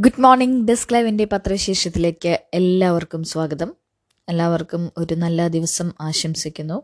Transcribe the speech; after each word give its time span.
Good 0.00 0.20
morning 0.20 0.68
desk 0.68 0.92
ലൈവിന്റെ 0.92 1.24
പത്രവിശേഷത്തിലേക്ക് 1.24 2.38
എല്ലാവർക്കും 2.54 3.24
സ്വാഗതം. 3.24 3.74
എല്ലാവർക്കും 4.28 4.92
ഒരു 4.96 5.14
നല്ല 5.14 5.48
ദിവസം 5.48 5.92
ആശംസിക്കുന്നു. 6.00 6.82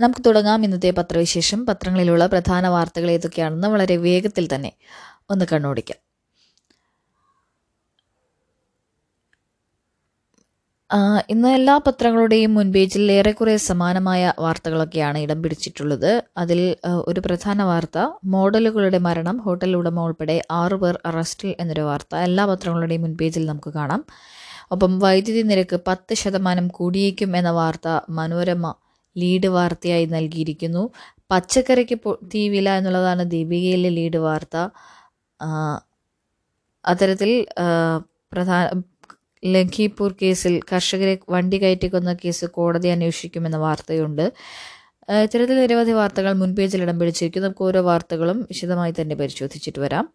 നമുക്ക് 0.00 0.20
തുടങ്ങാം 0.26 0.64
ഇന്നത്തെ 0.64 0.90
പത്രവിശേഷം. 0.90 1.66
പത്രങ്ങളിലുള്ള 1.66 2.26
പ്രധാന 2.26 2.68
വാർത്തകൾ 2.68 3.10
ഏതൊക്കെയാണെന്ന് 3.10 3.68
വളരെ 3.68 3.96
വേഗത്തിൽ 3.96 4.54
തന്നെ 4.54 4.72
ഒന്ന് 5.30 5.44
കണ്ണോടിക്കാം. 5.52 6.09
ഇന്ന് 11.30 11.48
എല്ലാ 11.48 11.74
പത്രങ്ങളുടെയും 11.78 12.54
മുൻപേജിൽ 12.54 13.12
ഏറെക്കുറെ 13.12 13.56
സമാനമായ 13.56 14.32
വാർത്തകളൊക്കെയാണ് 14.38 15.18
ഇടം 15.18 15.42
പിടിച്ചിട്ടുള്ളത്. 15.42 16.22
അതിൽ 16.36 16.60
ഒരു 17.06 17.20
പ്രധാന 17.26 17.62
വാർത്ത 17.62 17.98
മോഡലുകളുടെ 18.24 18.98
മരണം 18.98 19.36
ഹോട്ടൽ 19.38 19.76
ഉടമ 19.76 20.00
ഉൾപ്പെടെ 20.00 20.36
ആറു 20.50 20.76
പേർ 20.76 20.98
അറസ്റ്റിൽ 21.06 21.54
എന്നൊരു 21.60 21.80
വാർത്ത 21.80 22.16
എല്ലാ 22.16 22.46
പത്രങ്ങളുടെയും 22.46 23.02
മുൻപേജിൽ 23.02 23.46
നമുക്ക് 23.46 23.72
കാണാം. 23.72 24.04
ഒപ്പം 24.72 24.98
വൈദ്യുതി 24.98 25.42
നിരക്ക് 25.42 25.80
പത്ത് 25.86 26.14
ശതമാനം 26.14 26.68
കൂടിയേക്കും 26.68 27.36
എന്ന 27.36 27.50
വാർത്ത 27.50 27.88
മനോരമ 28.10 28.74
ലീഡ് 29.16 29.46
വാർത്തയായി 29.46 30.06
നൽകിയിരിക്കുന്നു. 30.06 30.90
പച്ചക്കറിക്ക് 31.30 31.96
തീ 32.34 32.48
വില 32.48 32.70
എന്നുള്ളതാണ് 32.70 33.30
ദീപികയിലെ 33.30 33.88
ലീഡ് 33.88 34.16
വാർത്ത. 34.16 34.56
അത്തരത്തിൽ 36.84 37.30
പ്രധാന 38.32 38.82
ലഖിപൂർ 39.44 40.14
കേസിൽ 40.22 40.60
കർഷകരെ 40.72 41.18
വണ്ടി 41.28 41.62
കയറ്റിക്കൊന്ന 41.62 42.16
കേസ് 42.24 42.44
കോടതി 42.44 42.88
അന്വേഷിക്കുമെന്ന 42.88 43.56
വാർത്തയുണ്ട്. 43.56 44.32
ഇത്തരത്തിൽ 45.22 45.60
നിരവധി 45.60 45.90
വാർത്തകൾ 45.90 46.32
മുൻപേജിൽ 46.32 46.82
ഇടം 46.82 46.98
പിടിച്ചിരിക്കും 46.98 47.42
നമുക്ക് 47.42 47.62
ഓരോ 47.62 47.80
വാർത്തകളും 47.80 48.42
വിശദമായി 48.42 48.94
തന്നെ 49.00 49.14
പരിശോധിച്ചിട്ട് 49.14 49.78
വരാം. 49.78 50.08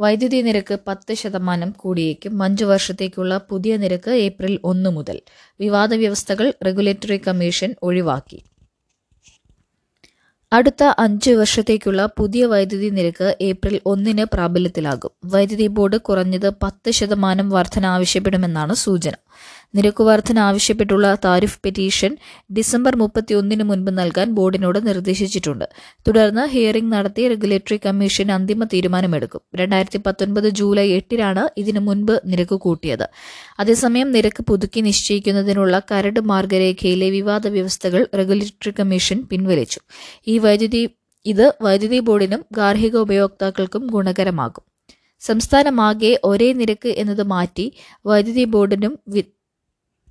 വൈദ്യുതി 0.00 0.42
നിരക്ക് 0.42 0.78
പത്ത് 0.86 1.14
ശതമാനം 1.14 1.70
കൂടിയേക്കും. 1.70 2.42
അഞ്ചു 2.42 2.64
വർഷത്തേക്കുള്ള 2.64 3.38
പുതിയ 3.50 3.76
നിരക്ക് 3.76 4.10
ഏപ്രിൽ 4.10 4.58
ഒന്ന് 4.64 4.90
മുതൽ. 4.90 5.20
വിവാദ 5.60 5.94
വ്യവസ്ഥകൾ 5.94 6.52
റെഗുലേറ്ററി 6.66 7.20
കമ്മീഷൻ 7.26 7.74
ഒഴിവാക്കി. 7.82 8.42
അടുത്ത 10.52 10.82
അഞ്ച് 10.98 11.30
വർഷത്തേക്കുള്ള 11.30 12.06
പുതിയ 12.06 12.44
വൈദ്യുതി 12.44 12.88
നിരക്ക് 12.90 13.36
ഏപ്രിൽ 13.40 13.80
ഒന്നിന് 13.86 14.24
പ്രാബല്യത്തിലാകും. 14.34 15.12
വൈദ്യുതി 15.24 15.66
ബോർഡ് 15.66 15.98
കുറഞ്ഞത് 15.98 16.48
പത്ത് 16.62 16.90
ശതമാനം 16.90 17.48
വർധന 17.50 17.86
ആവശ്യപ്പെടുമെന്നാണ് 17.86 18.74
സൂചന. 18.74 19.14
നിരക്ക് 19.74 20.04
വർധന 20.04 20.38
ആവശ്യപ്പെട്ടുള്ള 20.38 21.18
താരിഫ് 21.24 21.58
പെറ്റീഷൻ 21.64 22.16
ഡിസംബർ 22.52 22.96
മുപ്പത്തിയൊന്നിന് 22.96 23.62
മുൻപ് 23.62 23.98
നൽകാൻ 23.98 24.32
ബോർഡിനോട് 24.32 24.86
നിർദ്ദേശിച്ചിട്ടുണ്ട്. 24.86 25.64
തുടർന്ന് 26.08 26.48
ഹിയറിംഗ് 26.48 26.92
നടത്തി 26.92 27.28
റെഗുലേറ്ററി 27.28 27.80
കമ്മീഷൻ 27.86 28.32
അന്തിമ 28.32 28.64
തീരുമാനമെടുക്കും. 28.64 29.40
രണ്ടായിരത്തി 29.54 30.00
പത്തൊൻപത് 30.06 30.48
ജൂലൈ 30.48 30.88
എട്ടിനാണ് 30.92 31.60
ഇതിനു 31.60 31.80
മുൻപ് 31.80 32.20
നിരക്ക് 32.26 32.54
കൂട്ടിയത്. 32.54 33.06
അതേസമയം 33.60 34.12
നിരക്ക് 34.12 34.42
പുതുക്കി 34.42 34.80
നിശ്ചയിക്കുന്നതിനുള്ള 34.80 35.82
കരട് 35.92 36.20
മാർഗരേഖയിലെ 36.20 37.10
വിവാദ 37.10 37.46
വ്യവസ്ഥകൾ 37.46 38.06
റെഗുലേറ്ററി 38.14 38.74
കമ്മീഷൻ 38.80 39.26
പിൻവലിച്ചു. 39.30 39.80
ഈ 40.26 40.38
വൈദ്യുതി 40.38 40.88
ഇത് 41.26 41.52
വൈദ്യുതി 41.62 41.98
ബോർഡിനും 42.00 42.44
ഗാർഹിക 42.52 42.96
ഉപയോക്താക്കൾക്കും 42.96 43.86
ഗുണകരമാകും. 43.86 44.71
സംസ്ഥാനമാകെ 45.22 46.20
ഒരേ 46.24 46.52
നിരക്ക് 46.52 46.88
എന്നത് 46.88 47.22
മാറ്റി 47.22 47.66
വൈദ്യുതി 48.06 48.44
ബോർഡിനും 48.44 48.94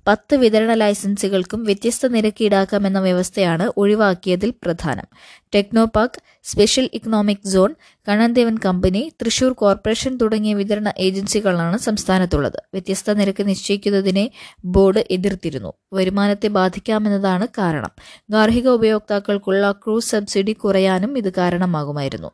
പത്ത് 0.06 0.34
വിതരണ 0.36 0.74
ലൈസൻസുകൾക്കും 0.74 1.64
വ്യത്യസ്ത 1.64 2.06
നിരക്ക് 2.06 2.42
ഈടാക്കാമെന്ന 2.44 3.00
വ്യവസ്ഥയാണ് 3.00 3.72
ഒഴിവാക്കിയതിൽ 3.76 4.50
പ്രധാനം. 4.62 5.08
Technopark 5.54 6.20
special 6.44 6.90
economic 6.94 7.48
zone 7.48 7.74
Kannan Devan 8.08 8.58
company 8.64 9.12
Thrissur 9.22 9.52
corporation 9.52 10.16
തുടങ്ങിയ 10.16 10.54
വിതരണ 10.54 10.92
ഏജൻസികളാണ് 10.98 11.78
സംസ്ഥാനത്തുള്ളത്. 11.78 12.58
വ്യത്യസ്ത 12.74 13.12
നിരക്ക് 13.12 13.46
നിശ്ചയിക്കുന്നതിനെ 13.48 14.30
ബോർഡ് 14.64 15.04
എതിർത്തിരുന്നു. 15.10 15.72
വരുമാനത്തെ 15.92 16.48
ബാധിക്കാമെന്നതാണ് 16.48 17.48
കാരണം. 17.58 17.90
ഗാർഹിക 18.30 18.68
ഉപയോക്താക്കൾക്കുള്ള 18.68 19.72
ക്രൂസ് 19.72 20.10
സബ്സിഡി 20.10 20.52
കുറയാനും 20.52 21.18
ഇത് 21.18 21.32
കാരണമാകുമായിരുന്നു. 21.32 22.30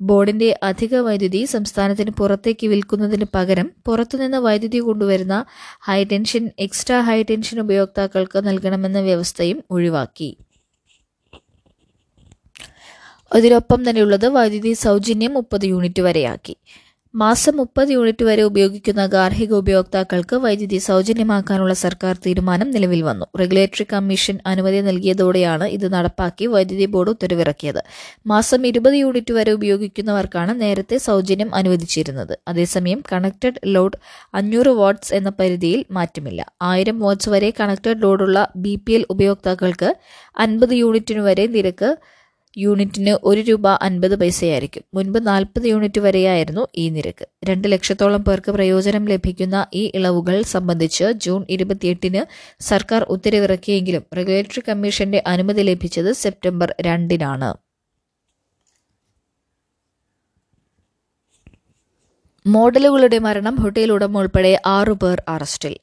ബോർഡിന്റെ 0.00 0.58
അധിക 0.62 0.94
വൈദ്യുതി 0.96 1.44
സംസ്ഥാനത്തിന് 1.44 2.10
പുറത്തേക്ക് 2.10 2.66
വിൽക്കുന്നതിന് 2.66 3.24
പകരം 3.34 3.70
പുറത്തുനിന്ന് 3.86 4.38
വൈദ്യുതി 4.38 4.78
കൊണ്ടുവരുന്ന 4.78 5.44
ഹൈടെൻഷൻ 5.80 6.50
എക്സ്ട്രാ 6.58 7.00
ഹൈടെൻഷൻ 7.00 7.60
ഉപയോക്താക്കൾക്ക് 7.60 8.46
നൽകണമെന്ന 8.48 9.00
വ്യവസ്ഥയും 9.00 9.64
ഒഴിവാക്കി. 9.70 10.36
അതിനൊപ്പം 13.34 13.90
തന്നെയുള്ളത് 13.90 14.26
വൈദ്യുതി 14.26 14.72
സൗജന്യം 14.72 15.34
മുപ്പത് 15.34 15.64
യൂണിറ്റ് 15.64 16.02
വരെയാക്കി. 16.02 16.56
മാസം 17.14 17.56
മുപ്പത് 17.56 17.88
യൂണിറ്റ് 17.88 18.24
വരെ 18.24 18.42
ഉപയോഗിക്കുന്ന 18.42 19.06
ഗാർഹിക 19.06 19.52
ഉപയോക്താക്കൾക്ക് 19.54 20.36
വൈദ്യുതി 20.36 20.78
സൗജന്യമാക്കാനുള്ള 20.78 21.74
സർക്കാർ 21.74 22.16
തീരുമാനം 22.26 22.70
നിലവിൽ 22.70 23.02
വന്നു. 23.02 23.26
റെഗുലേറ്ററി 23.40 23.86
കമ്മീഷൻ 23.92 24.38
അനുമതി 24.46 24.80
നൽകിയതോടെയാണ് 24.80 25.64
ഇത് 25.64 25.92
നടപ്പാക്കി 25.92 26.46
വൈദ്യുതി 26.46 26.84
ബോർഡ് 26.84 27.10
ഉത്തരവിറക്കിയത്. 27.10 27.82
മാസം 28.26 28.66
ഇരുപത് 28.66 28.94
യൂണിറ്റ് 28.94 29.32
വരെ 29.32 29.52
ഉപയോഗിക്കുന്നവർക്കാണ് 29.52 30.60
നേരത്തെ 30.60 30.98
സൗജന്യം 30.98 31.54
അനുവദിച്ചിരുന്നത്. 31.54 32.38
അതേസമയം 32.48 33.02
കണക്റ്റഡ് 33.12 33.60
ലോഡ് 33.66 33.98
അഞ്ഞൂറ് 34.34 34.68
വാട്ട്സ് 34.68 35.14
എന്ന 35.14 35.32
പരിധിയിൽ 35.40 35.84
മാറ്റമില്ല. 35.90 36.46
ആയിരം 36.62 36.98
വാട്ട്സ് 36.98 37.28
വരെ 37.28 37.52
കണക്റ്റഡ് 37.60 38.02
ലോഡുള്ള 38.02 38.48
ബി 38.56 39.04
ഉപയോക്താക്കൾക്ക് 39.10 39.94
അൻപത് 40.36 40.74
യൂണിറ്റിനു 40.74 41.20
വരെ 41.20 41.46
നിരക്ക് 41.46 41.96
യൂണിറ്റിന് 42.56 43.18
ഒരു 43.22 43.40
രൂപ 43.40 43.68
അൻപത് 43.68 44.20
പൈസയായിരിക്കും. 44.20 44.82
മുൻപ് 44.94 45.26
നാൽപ്പത് 45.26 45.64
യൂണിറ്റ് 45.64 46.00
വരെയായിരുന്നു 46.00 46.68
ഈ 46.76 46.88
നിരക്ക്. 46.88 47.26
രണ്ട് 47.44 47.72
ലക്ഷത്തോളം 47.72 48.24
പേർക്ക് 48.24 48.50
പ്രയോജനം 48.52 49.04
ലഭിക്കുന്ന 49.04 49.66
ഈ 49.74 49.92
ഇളവുകൾ 49.94 50.42
സംബന്ധിച്ച് 50.42 51.04
ജൂൺ 51.04 51.46
ഇരുപത്തിയെട്ടിന് 51.50 52.22
സർക്കാർ 52.62 53.02
ഉത്തരവിറക്കിയെങ്കിലും 53.04 54.02
റെഗുലേറ്ററി 54.16 54.62
കമ്മീഷന്റെ 54.68 55.22
അനുമതി 55.26 55.62
ലഭിച്ചത് 55.62 56.12
സെപ്റ്റംബർ 56.12 56.74
രണ്ടിനാണ്. 56.80 57.50
മോഡലുകളുടെ 62.46 63.18
മരണം 63.18 63.54
ഹോട്ടൽ 63.54 63.92
ഉടമ 63.92 64.18
ഉൾപ്പെടെ 64.18 64.60
ആറുപേർ 64.66 65.22
അറസ്റ്റിൽ. 65.28 65.76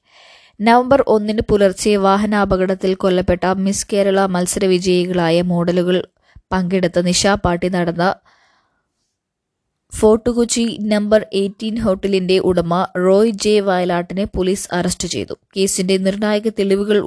നവംബർ 0.61 1.03
ഒന്നിന് 1.07 1.39
പുലർച്ചെ 1.49 1.95
വാഹനാപകടത്തിൽ 1.95 2.95
കൊല്ലപ്പെട്ട 2.95 3.45
മിസ് 3.45 3.87
കേരള 3.93 4.25
മത്സര 4.25 4.65
വിജയികളായ 4.65 5.41
മോഡലുകൾ 5.41 6.07
പങ്കെടുത്ത 6.51 6.99
നിഷാ 6.99 7.35
പാർട്ടി 7.35 7.69
നടന്ന 7.69 8.15
ഫോർട്ട് 9.93 10.29
കൊച്ചി 10.29 10.77
നമ്പർ 10.81 11.25
എയ്റ്റീൻ 11.33 11.79
ഹോട്ടലിന്റെ 11.79 12.39
ഉടമ 12.39 12.87
റോയ് 12.97 13.31
ജെ 13.31 13.59
വയലാട്ടിനെ 13.59 14.23
പോലീസ് 14.23 14.69
അറസ്റ്റ് 14.73 15.07
ചെയ്തു. 15.07 15.33
കേസിന്റെ 15.57 15.97
നിർണായക 15.97 16.49
തെളിവുകൾ 16.49 16.97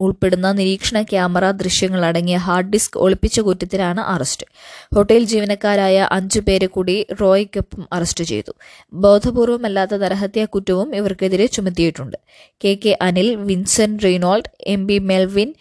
ഉൾപ്പെടുന്ന 0.00 0.52
നിരീക്ഷണ 0.52 1.02
ക്യാമറ 1.02 1.50
ദൃശ്യങ്ങൾ 1.50 2.04
അടങ്ങിയ 2.04 2.36
ഹാർഡ് 2.36 2.70
ഡിസ്ക് 2.70 2.98
ഒളിപ്പിച്ച 2.98 3.40
കുറ്റത്തിലാണ് 3.40 4.00
അറസ്റ്റ്. 4.00 4.46
ഹോട്ടൽ 4.94 5.24
ജീവനക്കാരായ 5.24 6.08
അഞ്ചു 6.10 6.40
പേരെ 6.40 6.66
കൂടി 6.66 7.06
റോയ്ക്കൊപ്പം 7.20 7.88
അറസ്റ്റ് 7.92 8.24
ചെയ്തു. 8.24 8.54
ബോധപൂർവമല്ലാത്ത 8.92 9.94
നരഹത്യാ 9.94 10.44
കുറ്റവും 10.44 10.96
ഇവർക്കെതിരെ 10.96 11.46
ചുമത്തിയിട്ടുണ്ട്. 11.46 12.16
K 12.64 12.78
K 12.84 12.98
Anil 13.02 13.36
Vincent 13.36 14.02
Reynold 14.04 14.50
M 14.66 14.86
B 14.86 14.98
Melvin 14.98 15.54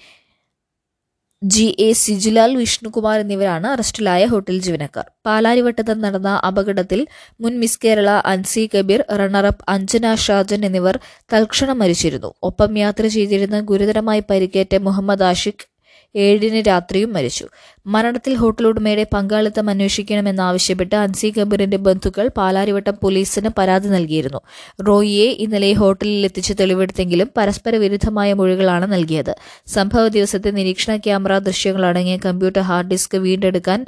G 1.41 1.66
A 1.79 1.89
Sijulal 1.94 2.51
Vishnukumar 2.59 3.17
എന്നിവരാണ് 3.23 3.67
അറസ്റ്റിലായ 3.67 4.23
ഹോട്ടൽ 4.25 4.57
ജീവനക്കാർ. 4.66 5.05
പാലാരിവട്ടത്ത് 5.25 5.94
നടന്ന 6.05 6.31
അപകടത്തിൽ 6.50 7.01
മുൻ 7.39 7.53
Miss 7.61 7.79
Kerala 7.83 8.09
Ansi 8.31 8.63
Kabeer 8.73 9.01
runner up 9.19 9.63
Anjana 9.75 10.13
Shajan 10.25 10.61
എന്നിവർ 10.69 10.95
തൽക്ഷണം 11.33 11.79
മരിച്ചിരുന്നു. 11.83 12.31
ഒപ്പം 12.50 12.77
യാത്ര 12.83 13.05
ചെയ്തിരുന്ന 13.16 13.59
ഗുരുതരമായി 13.72 14.23
പരിക്കേറ്റ 14.31 14.75
മുഹമ്മദ് 14.88 15.25
ആഷിഖ് 15.31 15.66
ഏഴിന് 16.15 16.67
രാത്രിയും 16.67 17.13
മരിച്ചു. 17.13 17.45
മരണത്തിൽ 17.85 18.33
ഹോട്ടൽ 18.35 18.67
ഉടമയുടെ 18.67 19.05
പങ്കാളിത്തം 19.13 19.69
അന്വേഷിക്കണമെന്നാവശ്യപ്പെട്ട് 19.69 20.95
അൻസി 20.95 21.33
കബീറിന്റെ 21.37 21.77
ബന്ധുക്കൾ 21.77 22.27
പാലാരിവട്ടം 22.27 22.95
പോലീസിന് 23.03 23.49
പരാതി 23.57 23.87
നൽകിയിരുന്നു. 23.87 24.41
റോയിയെ 24.88 25.25
ഇന്നലെ 25.25 25.73
ഹോട്ടലിൽ 25.73 26.25
എത്തിച്ച് 26.25 26.53
തെളിവെടുത്തെങ്കിലും 26.59 27.29
പരസ്പര 27.38 27.75
വിരുദ്ധമായ 27.75 28.33
മൊഴികളാണ് 28.33 28.94
നൽകിയത്. 28.94 29.33
സംഭവ 29.67 30.07
ദിവസത്തെ 30.07 30.51
നിരീക്ഷണ 30.51 30.97
ക്യാമറ 30.97 31.38
ദൃശ്യങ്ങളടങ്ങിയ 31.38 32.17
കമ്പ്യൂട്ടർ 32.25 32.62
ഹാർഡ് 32.62 32.88
ഡിസ്ക് 32.88 33.17
വീണ്ടെടുക്കാൻ 33.17 33.85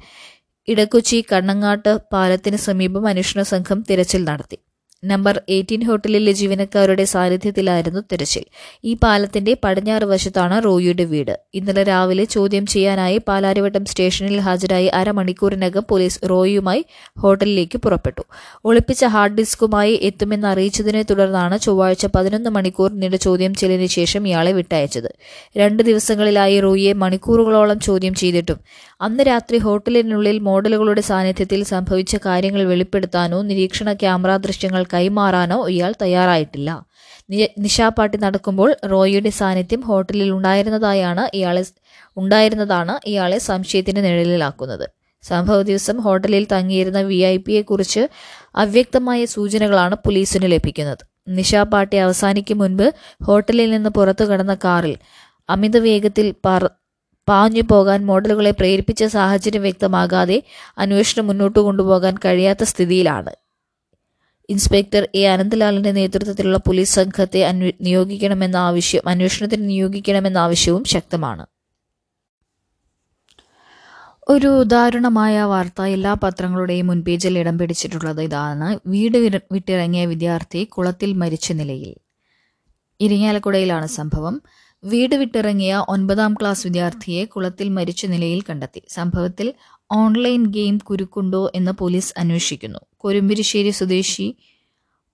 ഇടക്കൊച്ചി 0.68 1.26
കണ്ണങ്ങാട്ട് 1.32 1.98
പാലത്തിന് 2.14 2.56
സമീപം 2.56 3.08
അന്വേഷണ 3.08 3.42
സംഘം 3.42 3.84
തിരച്ചിൽ 3.90 4.24
നടത്തി. 4.24 4.58
നമ്പർ 5.04 5.42
എയ്റ്റീൻ 5.50 5.84
ഹോട്ടലിലെ 5.84 6.32
ജീവനക്കാരുടെ 6.32 7.04
സാന്നിധ്യത്തിലായിരുന്നു 7.04 8.00
തെരച്ചിൽ. 8.00 8.44
ഈ 8.84 8.94
പാലത്തിന്റെ 8.94 9.58
പടിഞ്ഞാറ് 9.64 10.04
വശത്താണ് 10.04 10.64
റോയിയുടെ 10.64 11.04
വീട്. 11.04 11.40
ഇന്നലെ 11.54 11.84
രാവിലെ 11.84 12.24
ചോദ്യം 12.24 12.66
ചെയ്യാനായി 12.66 13.22
പാലാരിവട്ടം 13.28 13.86
സ്റ്റേഷനിൽ 13.86 14.40
ഹാജരായി 14.40 14.86
അരമണിക്കൂറിനകം 14.86 15.86
പോലീസ് 15.90 16.20
റോയിയുമായി 16.30 16.86
ഹോട്ടലിലേക്ക് 17.20 17.78
പുറപ്പെട്ടു. 17.78 18.22
ഒളിപ്പിച്ച 18.66 19.06
ഹാർഡ് 19.06 19.34
ഡിസ്കുമായി 19.34 20.00
എത്തുമെന്ന് 20.02 20.48
അറിയിച്ചതിനെ 20.48 21.02
തുടർന്നാണ് 21.02 21.60
ചൊവ്വാഴ്ച 21.60 22.06
പതിനൊന്ന് 22.06 22.50
മണിക്കൂർ 22.50 23.00
നീണ്ട 23.00 23.16
ചോദ്യം 23.16 23.54
ചെയ്യലിന് 23.54 23.88
ശേഷം 23.88 24.28
ഇയാളെ 24.28 24.52
വിട്ടയച്ചത്. 24.52 25.10
രണ്ട് 25.58 25.84
ദിവസങ്ങളിലായി 25.84 26.60
റോയിയെ 26.60 26.94
മണിക്കൂറുകളോളം 26.94 27.80
ചോദ്യം 27.80 28.14
ചെയ്തിട്ടും 28.14 28.60
അന്ന് 29.02 29.24
രാത്രി 29.24 29.58
ഹോട്ടലിനുള്ളിൽ 29.58 30.38
മോഡലുകളുടെ 30.48 31.02
സാന്നിധ്യത്തിൽ 31.02 31.62
സംഭവിച്ച 31.72 32.16
കാര്യങ്ങൾ 32.26 32.62
വെളിപ്പെടുത്താനോ 32.72 33.38
നിരീക്ഷണ 33.42 33.94
ക്യാമറ 33.94 34.32
ദൃശ്യങ്ങൾ 34.38 34.84
കൈമാറാനോ 34.94 35.58
ഇയാൾ 35.76 35.92
തയ്യാറായിട്ടില്ല. 36.02 36.70
നിശാപാട്ടി 37.64 38.18
നടക്കുമ്പോൾ 38.18 38.70
റോയിയുടെ 38.92 39.32
സാന്നിധ്യം 39.40 39.82
ഹോട്ടലിൽ 39.82 40.30
ഉണ്ടായിരുന്നതായാണ് 40.32 41.24
ഇയാളെ 41.34 41.64
ഉണ്ടായിരുന്നതാണ് 42.18 42.94
ഇയാളെ 43.12 43.38
സംശയത്തിന്റെ 43.50 44.02
നിഴലിലാക്കുന്നത്. 44.02 44.86
സംഭവ 45.24 45.62
ദിവസം 45.62 45.98
ഹോട്ടലിൽ 45.98 46.46
തങ്ങിയിരുന്ന 46.54 47.00
വി 47.02 47.18
ഐ 47.32 47.36
പിയെ 47.38 47.62
കുറിച്ച് 47.62 48.04
അവ്യക്തമായ 48.56 49.26
സൂചനകളാണ് 49.26 49.96
പോലീസിന് 50.06 50.48
ലഭിക്കുന്നത്. 50.52 51.04
നിശാ 51.28 51.64
പാട്ടി 51.64 51.98
അവസാനിക്കും 51.98 52.58
മുൻപ് 52.58 52.88
ഹോട്ടലിൽ 53.28 53.70
നിന്ന് 53.72 53.90
പുറത്തു 53.90 54.24
കടന്ന 54.24 54.54
കാറിൽ 54.66 54.96
അമിത 55.50 55.78
വേഗത്തിൽ 55.78 56.28
പറ 56.46 56.64
പാഞ്ഞു 57.30 57.62
പോകാൻ 57.62 58.06
മോഡലുകളെ 58.06 58.52
പ്രേരിപ്പിച്ച 58.52 59.04
സാഹചര്യം 59.04 59.62
വ്യക്തമാകാതെ 59.62 60.44
അന്വേഷണം 60.78 61.28
മുന്നോട്ട് 61.28 61.60
കൊണ്ടുപോകാൻ 61.60 62.18
കഴിയാത്ത 62.26 62.64
സ്ഥിതിയിലാണ്. 62.64 63.30
Inspector 64.50 65.08
A. 65.16 65.26
അനന്തലാലിന്റെ 65.26 65.92
നേതൃത്വത്തിലുള്ള 65.92 66.58
പോലീസ് 66.58 66.96
സംഘത്തെ 66.96 67.52
നിയോഗിക്കണമെന്ന 67.82 68.58
ആവശ്യം 68.58 69.10
അന്വേഷണത്തിന് 69.10 69.70
നിയോഗിക്കണമെന്ന 69.70 70.38
ആവശ്യവും 70.38 70.84
ശക്തമാണ്. 70.84 71.46
ഒരു 74.28 74.48
ഉദാഹരണമായ 74.48 75.42
വാർത്ത 75.42 75.82
എല്ലാ 75.82 76.14
പത്രങ്ങളുടെയും 76.14 76.88
മുൻപേജിൽ 76.88 77.40
ഇടം 77.40 77.58
പിടിച്ചിട്ടുള്ളത് 77.58 78.22
ഇതാണ്. 78.22 78.80
വീട് 78.88 79.42
വിട്ടിറങ്ങിയ 79.52 80.06
വിദ്യാർത്ഥി 80.06 80.64
കുളത്തിൽ 80.64 81.14
മരിച്ച 81.14 81.52
നിലയിൽ. 81.52 81.96
ഇരിങ്ങാലക്കുടയിലാണ് 83.00 83.88
സംഭവം. 83.88 84.42
വീട് 84.84 85.16
വിട്ടിറങ്ങിയ 85.16 85.86
ഒൻപതാം 85.90 86.34
ക്ലാസ് 86.34 86.68
വിദ്യാർത്ഥിയെ 86.68 87.26
കുളത്തിൽ 87.26 87.70
മരിച്ച 87.70 88.06
നിലയിൽ 88.06 88.42
കണ്ടെത്തി. 88.50 88.82
സംഭവത്തിൽ 88.90 89.54
ഓൺലൈൻ 89.92 90.46
ഗെയിം 90.46 90.78
കുരുക്കുണ്ടോ 90.78 91.52
എന്ന് 91.56 91.72
പോലീസ് 91.72 92.14
അന്വേഷിക്കുന്നു. 92.18 92.80
കൊരുമ്പിരിശ്ശേരി 92.98 93.70
സ്വദേശി 93.70 94.36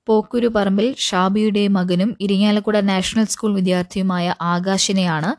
പോക്കുരു 0.07 0.47
പറമ്പിൽ 0.47 0.95
ഷാബിയുടെ 0.97 1.67
മകനും 1.67 2.17
ഇരിങ്ങാലക്കുട 2.21 2.79
നാഷണൽ 2.79 3.25
സ്കൂൾ 3.25 3.55
വിദ്യാർത്ഥിയുമായ 3.55 4.35
ആകാശിനെയാണ് 4.41 5.31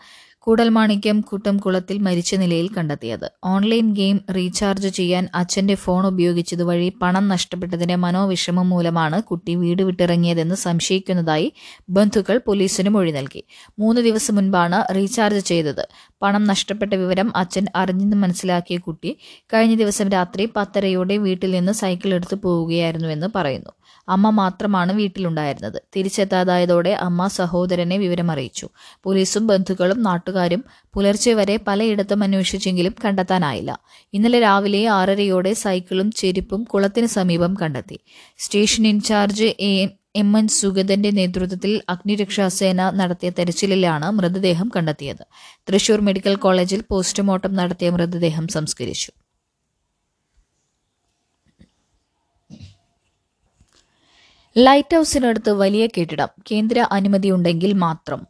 കൂടൽമാണിക്യം 0.42 1.20
കൂട്ടം 1.20 1.56
കുളത്തിൽ 1.56 1.98
മരിച്ച 1.98 2.34
നിലയിൽ 2.34 2.70
കണ്ടെത്തിയത്. 2.76 3.30
ഓൺലൈൻ 3.44 3.94
ഗെയിം 3.94 4.20
റീചാർജ് 4.36 4.88
ചെയ്യാൻ 4.88 5.28
അച്ഛന്റെ 5.34 5.74
ഫോൺ 5.74 6.06
ഉപയോഗിച്ചതുവഴി 6.06 6.92
പണം 7.02 7.28
നഷ്ടപ്പെട്ടതിന്റെ 7.28 7.94
മനോവിഷമം 7.94 8.68
മൂലമാണ് 8.68 9.22
കുട്ടി 9.22 9.54
വീട് 9.54 9.82
വിട്ടിറങ്ങിയതെന്ന് 9.82 10.54
സംശയിക്കുന്നതായി 10.54 11.52
ബന്ധുക്കൾ 11.90 12.40
പോലീസിന് 12.46 12.88
മൊഴി 12.88 13.12
നൽകി. 13.12 13.44
മൂന്ന് 13.78 14.00
ദിവസം 14.00 14.34
മുൻപാണ് 14.34 14.94
റീചാർജ് 14.94 15.44
ചെയ്തത്. 15.44 15.88
പണം 16.22 16.44
നഷ്ടപ്പെട്ട 16.44 16.94
വിവരം 16.94 17.36
അച്ഛൻ 17.36 17.66
അറിഞ്ഞെന്ന് 17.76 18.16
മനസ്സിലാക്കിയ 18.16 18.78
കുട്ടി 18.78 19.16
കഴിഞ്ഞ 19.54 19.74
ദിവസം 19.74 20.08
രാത്രി 20.08 20.48
പത്തരയോടെ 20.56 21.16
വീട്ടിൽ 21.16 21.50
നിന്ന് 21.50 21.72
സൈക്കിൾ 21.72 22.14
എടുത്തു 22.14 22.36
പോവുകയായിരുന്നുവെന്ന് 22.36 23.26
പറയുന്നു. 23.34 23.77
അമ്മ 24.08 24.30
മാത്രമാണ് 24.30 24.92
വീട്ടിലുണ്ടായിരുന്നത്. 24.92 25.82
തിരിച്ചെത്താതായതോടെ 25.96 26.90
അമ്മ 26.90 27.26
സഹോദരനെ 27.26 27.96
വിവരമറിയിച്ചു. 27.96 28.68
പോലീസും 29.04 29.46
ബന്ധുക്കളും 29.46 30.02
നാട്ടുകാരും 30.02 30.64
പുലർച്ചെ 30.94 31.34
വരെ 31.34 31.58
പലയിടത്തും 31.66 32.22
അന്വേഷിച്ചെങ്കിലും 32.22 32.94
കണ്ടെത്താനായില്ല. 33.04 33.80
ഇന്നലെ 34.12 34.40
രാവിലെ 34.40 34.86
ആറരയോടെ 34.86 35.52
സൈക്കിളും 35.52 36.10
ചെരുപ്പും 36.10 36.64
കുളത്തിന് 36.64 37.06
സമീപം 37.06 37.56
കണ്ടെത്തി. 37.62 37.98
Station 38.38 38.86
incharge 38.86 39.44
A 39.44 39.88
M 40.16 40.38
N 40.38 40.48
സുഗതന്റെ 40.48 41.10
നേതൃത്വത്തിൽ 41.10 41.82
അഗ്നിരക്ഷാസേന 41.88 42.90
നടത്തിയ 42.90 43.30
തെരച്ചിലിലാണ് 43.30 44.10
മൃതദേഹം 44.10 44.70
കണ്ടെത്തിയത്. 44.76 45.24
തൃശൂർ 45.68 46.00
മെഡിക്കൽ 46.00 46.34
കോളേജിൽ 46.34 46.84
പോസ്റ്റ്മോർട്ടം 46.90 47.54
നടത്തിയ 47.54 47.90
മൃതദേഹം 47.90 48.48
സംസ്കരിച്ചു. 48.48 49.12
ലൈറ്റ് 54.58 54.96
ഹൗസിനടുത്ത് 54.96 55.50
വലിയ 55.50 55.86
കെട്ടിടം. 55.86 56.28
കേന്ദ്ര 56.50 56.78
അനുമതിയുണ്ടെങ്കിൽ 56.92 57.72
മാത്രം. 57.72 58.26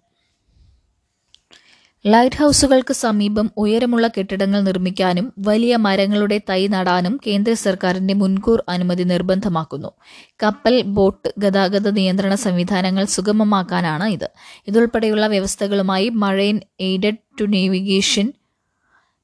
ലൈറ്റ് 2.07 2.37
ഹൗസുകൾക്ക് 2.37 2.95
സമീപം 2.95 3.51
ഉയരമുള്ള 3.57 4.09
കെട്ടിടങ്ങൾ 4.09 4.61
നിർമ്മിക്കാനും 4.61 5.33
വലിയ 5.39 5.77
മരങ്ങളുടെ 5.77 6.41
തൈ 6.51 6.67
നടാനും 6.67 7.21
കേന്ദ്ര 7.27 7.53
സർക്കാരിന്റെ 7.53 8.15
മുൻകൂർ 8.15 8.65
അനുമതി 8.69 9.03
നിർബന്ധമാക്കുന്നു. 9.03 9.89
കപ്പൽ 10.43 10.83
ബോട്ട് 10.83 11.35
ഗതാഗത 11.39 11.89
നിയന്ത്രണ 11.91 12.35
സംവിധാനങ്ങൾ 12.35 13.05
സുഗമമാക്കാനാണ് 13.05 14.05
ഇത്. 14.05 14.29
ഇതുൾപ്പെടെയുള്ള 14.69 15.27
വ്യവസ്ഥകളുമായി 15.27 16.09
മറൈൻ 16.09 16.61
എയ്ഡഡ് 16.81 17.23
ടു 17.41 17.45
നേവിഗേഷൻ 17.45 18.33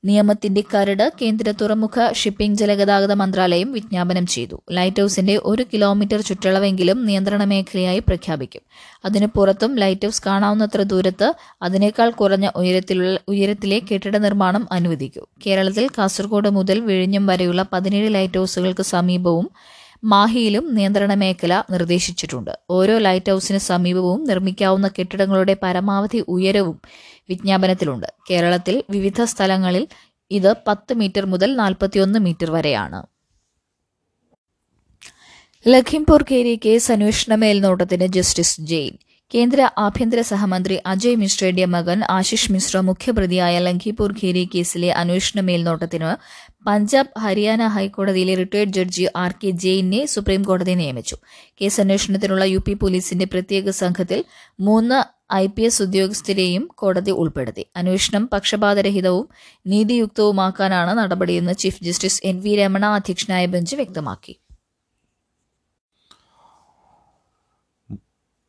നിയമത്തിന്റെ 0.05 0.65
കരട് 0.73 1.13
കേന്ദ്ര 1.23 1.51
തുറമുഖ 1.51 2.13
ഷിപ്പിംഗ് 2.13 2.59
ജലഗതാഗത 2.59 3.13
മന്ത്രാലയം 3.13 3.73
വിജ്ഞാപനം 3.73 4.27
ചെയ്തു. 4.27 4.63
ലൈറ്റ് 4.71 5.03
ഹൌസിന്റെ 5.03 5.41
ഒരു 5.45 5.63
കിലോമീറ്റർ 5.73 6.21
ചുറ്റളവെങ്കിലും 6.21 7.05
നിയന്ത്രണ 7.07 7.45
മേഖലയായി 7.45 7.99
പ്രഖ്യാപിക്കും. 7.99 8.63
അതിനു 9.05 9.27
പുറത്തും 9.37 9.75
ലൈറ്റ് 9.75 10.07
ഹൌസ് 10.07 10.23
കാണാവുന്നത്ര 10.27 10.83
ദൂരത്ത് 10.83 11.35
അതിനേക്കാൾ 11.63 12.11
കുറഞ്ഞ 12.11 12.51
ഉയരത്തിലുള്ള 12.57 13.19
ഉയരത്തിലെ 13.29 13.79
കെട്ടിട 13.79 14.17
നിർമ്മാണം 14.17 14.69
അനുവദിക്കും. 14.73 15.27
കേരളത്തിൽ 15.47 15.89
കാസർഗോഡ് 15.99 16.51
മുതൽ 16.51 16.81
വിഴിഞ്ഞം 16.81 17.27
വരെയുള്ള 17.27 17.67
പതിനേഴ് 17.73 18.15
ലൈറ്റ് 18.15 18.39
ഹൌസുകൾക്ക് 18.39 18.83
സമീപവും 18.83 19.49
മാഹിയിലും 20.05 20.75
നിയന്ത്രണ 20.75 21.15
മേഖല 21.15 21.63
നിർദ്ദേശിച്ചിട്ടുണ്ട്. 21.71 22.51
ഓരോ 22.71 22.99
ലൈറ്റ് 22.99 23.31
ഹൌസിന് 23.31 23.59
സമീപവും 23.59 24.25
നിർമ്മിക്കാവുന്ന 24.25 24.89
കെട്ടിടങ്ങളുടെ 24.89 25.57
പരമാവധി 25.63 26.25
ഉയരവും 26.29 26.77
വിജ്ഞാപനത്തിലുണ്ട്. 27.29 28.07
കേരളത്തിൽ 28.31 28.83
വിവിധ 28.91 29.23
സ്ഥലങ്ങളിൽ 29.25 29.89
ഇത് 30.31 30.55
പത്ത് 30.67 30.95
മീറ്റർ 30.95 31.27
മുതൽ 31.27 31.57
നാൽപ്പത്തിയൊന്ന് 31.57 32.19
മീറ്റർ 32.19 32.51
വരെയാണ്. 32.51 33.03
ലഖിംപൂർ 35.69 36.25
കേരി 36.31 36.61
കേസ് 36.67 36.93
അന്വേഷണ 36.93 37.35
മേൽനോട്ടത്തിന് 37.35 38.07
ജസ്റ്റിസ് 38.07 38.61
ജെയിൻ. 38.61 38.93
കേന്ദ്ര 39.35 39.71
ആഭ്യന്തര 39.79 40.21
സഹമന്ത്രി 40.21 40.79
അജയ് 40.87 41.17
മിശ്രയുടെ 41.17 41.65
മകൻ 41.65 42.03
ആശിഷ് 42.11 42.53
മിശ്ര 42.53 42.81
മുഖ്യപ്രതിയായ 42.81 43.59
ലഖിംപൂർ 43.59 44.13
ഖേരി 44.13 44.49
കേസിലെ 44.55 44.91
അന്വേഷണ 44.93 45.41
മേൽനോട്ടത്തിന് 45.41 46.17
പഞ്ചാബ് 46.67 47.19
ഹരിയാന 47.21 47.63
ഹൈക്കോടതിയിലെ 47.67 48.35
റിട്ടയർഡ് 48.35 48.75
ജഡ്ജി 48.77 49.05
ആർ 49.17 49.33
കെ 49.33 49.51
ജെയിനെ 49.63 50.07
സുപ്രീം 50.07 50.43
കോടതി 50.43 50.75
നിയമിച്ചു. 50.75 51.17
കേസ് 51.61 51.81
അന്വേഷണത്തിനുള്ള 51.81 52.45
യു 52.45 52.61
പി 52.67 52.75
പോലീസിന്റെ 52.75 53.27
പ്രത്യേക 53.33 53.71
സംഘത്തിൽ 53.81 54.25
മൂന്ന് 54.61 54.99
ഐ 55.33 55.47
പി 55.47 55.63
എസ് 55.63 55.83
ഉദ്യോഗസ്ഥരെയും 55.83 56.65
കോടതി 56.75 57.11
ഉൾപ്പെടുത്തി. 57.11 57.65
അന്വേഷണം 57.77 58.31
പക്ഷപാതരഹിതവും 58.33 59.29
നീതിയുക്തവുമാക്കാനാണ് 59.67 60.99
നടപടിയെന്ന് 60.99 61.55
chief 61.55 61.85
justice 61.85 62.21
N 62.25 62.41
V 62.41 62.55
Ramana 62.57 62.85
അധ്യക്ഷനായ 62.87 63.47
ബെഞ്ച് 63.47 63.77
വ്യക്തമാക്കി. 63.77 64.35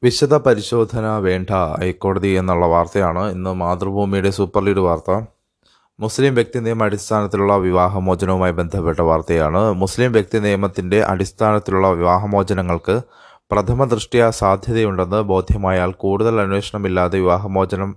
വിശദ 0.04 0.34
പരിശോധന 0.48 1.06
വേണ്ട 1.18 1.50
ഹൈക്കോടതി 1.82 2.28
എന്നുള്ള 2.28 2.66
വാർത്തയാണ് 2.66 3.32
ഇന്ന് 3.32 3.50
മാതൃഭൂമിയുടെ 3.50 4.30
സൂപ്പർ 4.30 4.64
ലീഡ് 4.66 4.84
വാർത്ത. 4.90 5.12
മുസ്ലിം 6.00 6.36
വ്യക്തി 6.36 6.60
നിയമ 6.60 6.84
അടിസ്ഥാനത്തിലുള്ള 6.84 7.58
വിവാഹമോചനവുമായി 7.58 8.52
ബന്ധപ്പെട്ട 8.52 9.02
വാർത്തയാണ്. 9.02 9.74
മുസ്ലിം 9.74 10.12
വ്യക്തി 10.12 10.40
നിയമത്തിന്റെ 10.40 11.04
അടിസ്ഥാനത്തിലുള്ള 11.04 11.90
വിവാഹമോചനങ്ങൾക്ക് 11.90 12.96
പ്രഥമ 13.52 13.86
ദൃഷ്ടിയാ 13.86 14.30
സാധ്യതയുണ്ടെന്ന് 14.30 15.22
ബോധ്യമായാൽ 15.22 15.92
കൂടുതൽ 15.92 16.42
അന്വേഷണമില്ലാതെ 16.42 17.20
വിവാഹമോചനം 17.20 17.96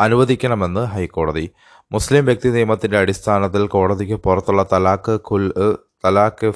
അനുവദിക്കണമെന്ന് 0.00 0.80
ഹൈക്കോടതി. 0.80 1.50
മുസ്ലിം 1.92 2.24
വ്യക്തി 2.24 2.48
നിയമത്തിന്റെ 2.48 2.98
അടിസ്ഥാനത്തിൽ 2.98 3.66
കോടതിക്ക് 3.66 4.14
പുറത്തുള്ള 4.14 4.66
തലാഖ് 4.72 5.14
ഖുൽ 5.28 5.52
തലാഖ് 6.04 6.50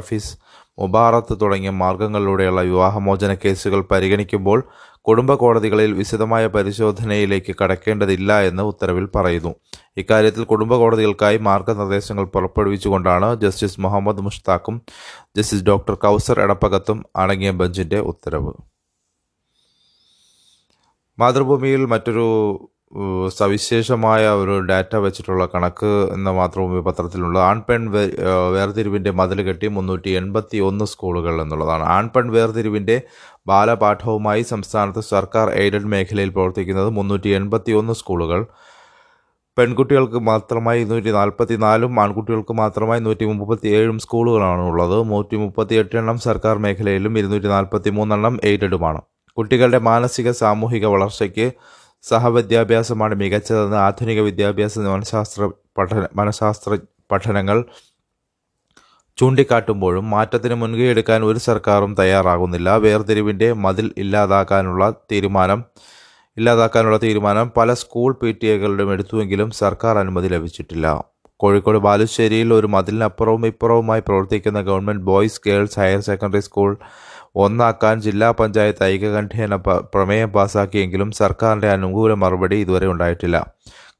ഫീസ് 0.00 0.32
മുബാറത്ത് 0.78 1.40
തുടങ്ങിയ 1.40 1.70
മാർഗങ്ങളിലൂടെയുള്ള 1.70 2.60
വിവാഹമോചന 2.60 3.34
കേസുകൾ 3.34 3.80
പരിഗണിക്കുമ്പോൾ 3.90 4.64
കുടുംബ 5.08 5.32
കോടതികളിൽ 5.34 5.92
വിശദമായ 5.92 6.46
പരിശോധനയിലേക്ക് 6.46 7.54
കടക്കേണ്ടതില്ല 7.62 8.40
എന്ന് 8.40 8.62
ഉത്തരവിൽ 8.62 9.08
പറയുന്നു. 9.16 9.54
ഇക്കാര്യത്തിൽ 9.96 10.44
കുടുംബ 10.44 10.74
കോടതികൾക്കായി 10.74 11.38
മാർഗനിർദ്ദേശങ്ങൾ 11.48 12.24
പുറപ്പെടുവിച്ചുകൊണ്ടാണ് 12.34 13.28
ജസ്റ്റിസ് 13.44 13.80
മുഹമ്മദ് 13.80 14.24
മുഷ്താഖും 14.26 14.76
ജസ്റ്റിസ് 15.38 15.66
ഡോക്ടർ 15.70 15.94
കൗസർ 16.04 16.40
എടപ്പകത്തും 16.46 16.98
അടങ്ങിയ 17.16 17.52
ബെഞ്ചിന്റെ 17.62 18.00
ഉത്തരവ്. 18.12 18.52
മാതൃഭൂമിയിൽ 21.18 21.82
മറ്റൊരു 21.94 22.26
സവിശേഷമായ 23.38 24.22
ഒരു 24.42 24.54
ഡാറ്റ 24.68 24.94
വെച്ചിട്ടുള്ള 25.04 25.44
കണക്ക് 25.54 25.90
എന്ന 26.14 26.28
മാതൃഭൂമി 26.38 26.80
പത്രത്തിലുള്ള 26.86 27.38
ആൺപെൺ 27.50 27.82
വേർതിരിവിന്റെ 28.54 29.10
മതിൽ 29.20 29.40
കെട്ടി 29.48 29.68
മുന്നൂറ്റി 29.76 30.10
എൺപത്തി 30.20 30.58
ഒന്ന് 30.68 30.86
സ്കൂളുകൾ 30.92 31.34
എന്നുള്ളതാണ്. 31.42 31.84
ആൺപെൺ 31.98 32.26
വേർതിരിവിന്റെ 32.36 32.96
ബാലപാഠവുമായി 33.48 34.42
സംസ്ഥാനത്ത് 34.52 35.02
സർക്കാർ 35.14 35.48
എയ്ഡഡ് 35.62 35.90
മേഖലയിൽ 35.94 36.32
പ്രവർത്തിക്കുന്നത് 36.38 36.90
മുന്നൂറ്റി 36.98 37.32
എൺപത്തി 37.40 37.72
ഒന്ന് 37.82 37.96
സ്കൂളുകൾ 38.00 38.42
പെൺകുട്ടികൾക്ക് 39.60 40.18
മാത്രമായി 40.28 40.82
നൂറ്റി 40.90 41.10
നാൽപ്പത്തി 41.16 41.56
നാലും 41.64 41.92
ആൺകുട്ടികൾക്ക് 42.02 42.54
മാത്രമായി 42.60 43.00
നൂറ്റി 43.06 43.24
മുപ്പത്തി 43.40 43.68
ഏഴും 43.78 43.96
സ്കൂളുകളാണ് 44.04 44.62
ഉള്ളത് 44.70 44.94
നൂറ്റി 45.10 45.36
മുപ്പത്തി 45.42 45.74
എട്ട് 45.80 45.96
എണ്ണം 46.00 46.18
സർക്കാർ 46.26 46.56
മേഖലയിലും 46.64 47.18
ഇരുന്നൂറ്റി 47.20 47.48
നാൽപ്പത്തി 47.54 47.90
മൂന്നെണ്ണം 47.96 48.34
എയ്ഡഡുമാണ്. 48.50 49.00
കുട്ടികളുടെ 49.36 49.80
മാനസിക 49.90 50.30
സാമൂഹിക 50.42 50.86
വളർച്ചയ്ക്ക് 50.94 51.46
സഹവിദ്യാഭ്യാസമാണ് 52.04 53.14
മികച്ചതെന്ന് 53.22 53.78
ആധുനിക 53.86 54.20
വിദ്യാഭ്യാസ 54.28 54.78
മനഃശാസ്ത്ര 54.94 55.50
പഠന 55.78 56.06
മനഃശാസ്ത്ര 56.20 56.78
പഠനങ്ങൾ 57.12 57.58
ചൂണ്ടിക്കാട്ടുമ്പോഴും 59.18 60.04
മാറ്റത്തിന് 60.10 60.54
മുൻകൈയെടുക്കാൻ 60.54 61.20
ഒരു 61.30 61.40
സർക്കാരും 61.48 61.92
തയ്യാറാകുന്നില്ല. 62.00 62.70
വേർതിരിവിന്റെ 62.84 63.48
മതിൽ 63.64 63.88
ഇല്ലാതാക്കാനുള്ള 64.04 64.84
തീരുമാനം 65.12 65.60
ഇല്ലാതാക്കാനുള്ള 66.40 66.96
തീരുമാനം 67.04 67.46
പല 67.56 67.70
സ്കൂൾ 67.80 68.10
പി 68.20 68.30
ടി 68.40 68.46
എകളുടെയും 68.52 68.90
എടുത്തുവെങ്കിലും 68.92 69.48
സർക്കാർ 69.58 69.94
അനുമതി 70.02 70.28
ലഭിച്ചിട്ടില്ല. 70.34 70.86
കോഴിക്കോട് 71.40 71.78
ബാലുശ്ശേരിയിൽ 71.86 72.48
ഒരു 72.58 72.68
മതിലിനപ്പുറവും 72.74 73.42
ഇപ്പുറവുമായി 73.50 74.02
പ്രവർത്തിക്കുന്ന 74.08 74.60
government 74.68 75.04
boys 75.10 75.42
girls 75.46 75.78
higher 75.82 76.00
secondary 76.08 76.42
school 76.48 76.70
ഒന്നാക്കാൻ 77.44 77.96
ജില്ലാ 78.06 78.28
പഞ്ചായത്ത് 78.40 78.84
ഐക്യകണ്ഠേന 78.92 79.54
പ്രമേയം 79.94 80.30
പാസാക്കിയെങ്കിലും 80.36 81.10
സർക്കാരിന്റെ 81.20 81.70
അനുകൂല 81.76 82.14
മറുപടി 82.24 82.58
ഇതുവരെ 82.64 82.88
ഉണ്ടായിട്ടില്ല. 82.94 83.38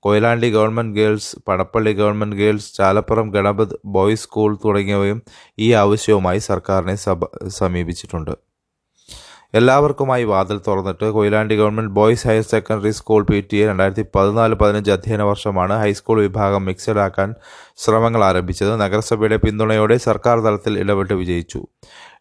Koyilandy 0.06 0.48
government 0.58 0.96
girls 0.98 1.30
Padappally 1.48 1.92
government 2.02 2.38
girls 2.42 2.74
Chalappuram 2.78 3.30
Ganapath 3.36 3.74
boys 3.96 4.22
school 4.26 4.52
തുടങ്ങിയവയും 4.64 5.18
ഈ 5.58 5.68
ആവശ്യവുമായി 5.82 6.42
സർക്കാരിനെ 6.50 6.96
സമീപിച്ചിട്ടുണ്ട്. 7.60 8.34
എല്ലാവർക്കുമായി 9.54 10.24
വാതിൽ 10.24 10.60
തുറന്നിട്ട് 10.66 11.10
Koyilandy 11.10 11.56
government 11.56 11.92
boys 11.92 12.28
higher 12.28 12.42
secondary 12.42 12.90
school 12.90 13.22
P 13.22 13.48
T 13.52 13.56
A 13.56 13.68
രണ്ടായിരത്തി 13.68 14.06
പതിനാല് 14.14 14.54
പതിനഞ്ച് 14.54 14.90
അധ്യയന 14.90 15.22
വർഷമാണ് 15.22 15.72
ഹൈസ്കൂൾ 15.72 16.20
വിഭാഗം 16.20 16.64
മിക്സഡ് 16.64 16.98
ആക്കാൻ 16.98 17.34
ശ്രമങ്ങൾ 17.76 18.24
ആരംഭിച്ചത്. 18.24 18.80
നഗരസഭയുടെ 18.80 19.36
പിന്തുണയോടെ 19.36 19.96
സർക്കാർ 19.96 20.38
തലത്തിൽ 20.38 20.78
ഇടപെട്ട് 20.78 21.14
വിജയിച്ചു. 21.14 21.66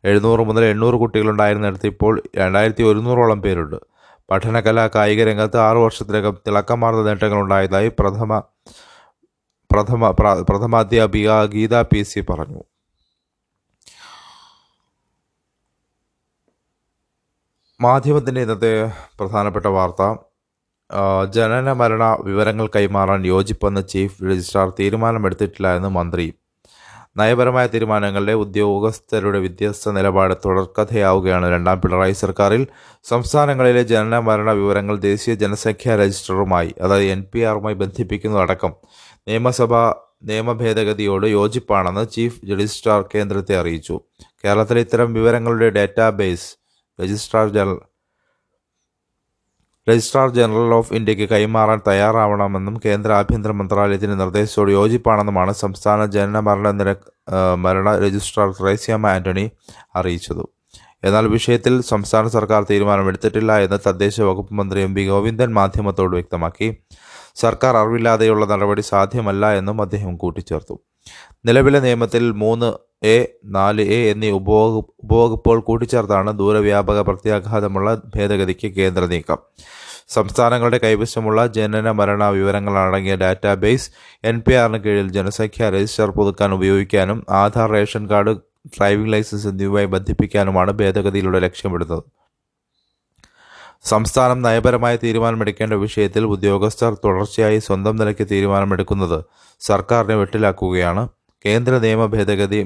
എഴുന്നൂറ് 0.06 0.40
മുതൽ 0.40 0.66
എണ്ണൂറ് 0.66 0.96
കുട്ടികളുണ്ടായിരുന്നിടത്ത് 0.96 1.88
ഇപ്പോൾ 1.88 2.24
രണ്ടായിരത്തി 2.38 2.84
ഒരുന്നൂറോളം 2.84 3.42
പേരുണ്ട്. 3.42 3.76
പഠനകല 4.32 4.90
കായിക 4.96 5.24
രംഗത്ത് 5.24 5.58
ആറു 5.58 5.80
വർഷത്തിനകം 5.80 6.38
തിളക്കമാർന്ന 6.48 7.02
നേട്ടങ്ങളുണ്ടായതായി 7.02 7.92
പ്രഥമ 8.00 8.42
പ്രഥമ 9.72 10.10
പ്ര- 10.10 10.46
പ്രഥമാധ്യാപിക 10.50 11.46
ഗീത 11.46 11.82
പി 11.82 12.04
സി 12.04 12.20
പറഞ്ഞു. 12.20 12.64
മാധ്യമത്തിന്റെ 17.82 18.42
ഇന്നത്തെ 18.42 18.72
പ്രധാനപ്പെട്ട 19.20 19.66
വാർത്ത 19.66 20.04
ജനന 21.36 21.72
മരണ 21.72 22.18
വിവരങ്ങൾ 22.24 22.70
കൈമാറാൻ 22.76 23.26
യോജിപ്പെന്ന് 23.26 23.88
ചീഫ് 23.88 24.24
രജിസ്ട്രാർ 24.24 24.74
തീരുമാനമെടുത്തിട്ടില്ല 24.80 25.76
എന്ന് 25.76 25.90
മന്ത്രി. 25.90 26.34
നയപരമായ 27.18 27.68
തീരുമാനങ്ങളുടെ 27.68 28.34
ഉദ്യോഗസ്ഥരുടെ 28.34 29.40
വ്യത്യസ്ത 29.40 29.90
നിലപാട് 29.90 30.34
തുടർക്കഥയാവുകയാണ് 30.46 31.52
രണ്ടാം 31.52 31.82
പിണറായി 31.82 32.12
സർക്കാരിൽ. 32.12 32.68
സംസ്ഥാനങ്ങളിലെ 33.04 33.84
ജനന 33.84 34.20
മരണ 34.20 34.52
വിവരങ്ങൾ 34.52 34.98
ദേശീയ 34.98 35.36
ജനസംഖ്യാ 35.36 35.96
രജിസ്റ്ററുമായി 35.96 36.76
അതായത് 36.82 37.12
എൻ 37.16 37.24
പി 37.34 37.40
ആറുമായി 37.40 37.76
ബന്ധിപ്പിക്കുന്നതടക്കം 37.76 38.74
നിയമസഭാ 39.28 39.84
നിയമ 40.24 40.52
ഭേദഗതിയോട് 40.54 41.28
യോജിപ്പാണെന്ന് 41.28 42.10
ചീഫ് 42.10 42.40
രജിസ്ട്രാർ 42.52 43.02
കേന്ദ്രത്തെ 43.16 43.56
അറിയിച്ചു. 43.58 44.02
കേരളത്തിലെ 44.46 44.80
ഇത്തരം 44.80 45.14
വിവരങ്ങളുടെ 45.14 45.70
database 45.70 46.59
registrar 47.00 47.48
general 47.58 47.80
registrar 49.88 50.28
general 50.38 50.72
of 50.78 50.94
ഇന്ത്യയ്ക്ക് 50.98 51.26
കൈമാറാൻ 51.34 51.80
തയ്യാറാവണമെന്നും 51.88 52.76
കേന്ദ്ര 52.86 53.12
ആഭ്യന്തര 53.20 53.52
മന്ത്രാലയത്തിന്റെ 53.60 54.16
നിർദ്ദേശത്തോട് 54.16 54.72
യോജിപ്പാണെന്നുമാണ് 54.72 55.54
സംസ്ഥാന 55.64 56.06
ജനന 56.16 56.40
മരണ 56.48 56.70
നിരക്ക് 56.80 57.08
മരണ 57.66 57.90
രജിസ്ട്രാർ 58.04 58.50
ത്രേസ്യാമ 58.60 59.08
ആന്റണി 59.16 59.46
അറിയിച്ചത്. 60.00 60.44
എന്നാൽ 61.08 61.26
വിഷയത്തിൽ 61.36 61.74
സംസ്ഥാന 61.92 62.28
സർക്കാർ 62.28 62.62
തീരുമാനമെടുത്തിട്ടില്ല 62.72 63.52
എന്ന് 63.66 63.80
തദ്ദേശ 63.88 64.20
വകുപ്പ് 64.30 64.54
മന്ത്രി 64.60 64.80
എം 64.88 64.94
പി 64.96 65.04
ഗോവിന്ദൻ 65.10 65.50
മാധ്യമത്തോട് 65.60 66.14
വ്യക്തമാക്കി. 66.18 66.68
സർക്കാർ 67.44 67.74
അറിവില്ലാതെയുള്ള 67.82 68.46
നടപടി 68.52 68.84
സാധ്യമല്ല 68.94 69.46
എന്നും 69.60 69.78
അദ്ദേഹം 69.82 70.14
കൂട്ടിച്ചേർത്തു. 70.18 70.76
നിലവിലെ 71.48 71.80
നിയമത്തിൽ 71.88 72.24
മൂന്ന് 72.44 72.70
എ 73.04 73.26
നാല് 73.46 73.82
എ 73.82 74.12
എന്നീ 74.12 74.32
ഉപവകു 74.32 74.96
ഉപവകുപ്പുകൾ 75.04 75.60
കൂട്ടിച്ചേർത്താണ് 75.60 76.40
ദൂരവ്യാപക 76.40 77.02
പ്രത്യാഘാതമുള്ള 77.02 78.02
ഭേദഗതിക്ക് 78.16 78.68
കേന്ദ്ര 78.68 79.06
നീക്കം. 79.06 79.38
സംസ്ഥാനങ്ങളുടെ 80.10 80.78
കൈവശമുള്ള 80.78 81.48
ജനന 81.48 81.92
മരണ 81.92 82.30
വിവരങ്ങളടങ്ങിയ 82.30 83.16
ഡാറ്റാബേസ് 83.16 83.92
എൻ 84.24 84.42
പി 84.42 84.54
ആറിന് 84.54 84.78
കീഴിൽ 84.78 85.12
ജനസംഖ്യ 85.12 85.70
രജിസ്റ്റർ 85.70 86.12
പുതുക്കാൻ 86.12 86.54
ഉപയോഗിക്കാനും 86.54 87.26
Aadhaar 87.30 87.70
ration 87.72 88.10
card 88.10 88.34
driving 88.68 89.14
licence 89.14 89.48
എന്നിവയുമായി 89.48 89.86
ബന്ധിപ്പിക്കാനുമാണ് 89.86 90.72
ഭേദഗതിയിലൂടെ 90.72 91.40
ലക്ഷ്യമിടുന്നത്. 91.40 92.04
സംസ്ഥാനം 93.84 94.42
നയപരമായ 94.42 94.96
തീരുമാനമെടുക്കേണ്ട 94.96 95.74
വിഷയത്തിൽ 95.74 96.26
ഉദ്യോഗസ്ഥർ 96.26 96.94
തുടർച്ചയായി 96.94 97.60
സ്വന്തം 97.60 97.96
നിലയ്ക്ക് 97.96 98.28
തീരുമാനമെടുക്കുന്നത് 98.32 99.24
സർക്കാരിനെ 99.60 100.16
വെട്ടിലാക്കുകയാണ്. 100.16 101.19
കേന്ദ്ര 101.46 101.74
നിയമ 101.86 102.06
ഭേദഗതി 102.14 102.60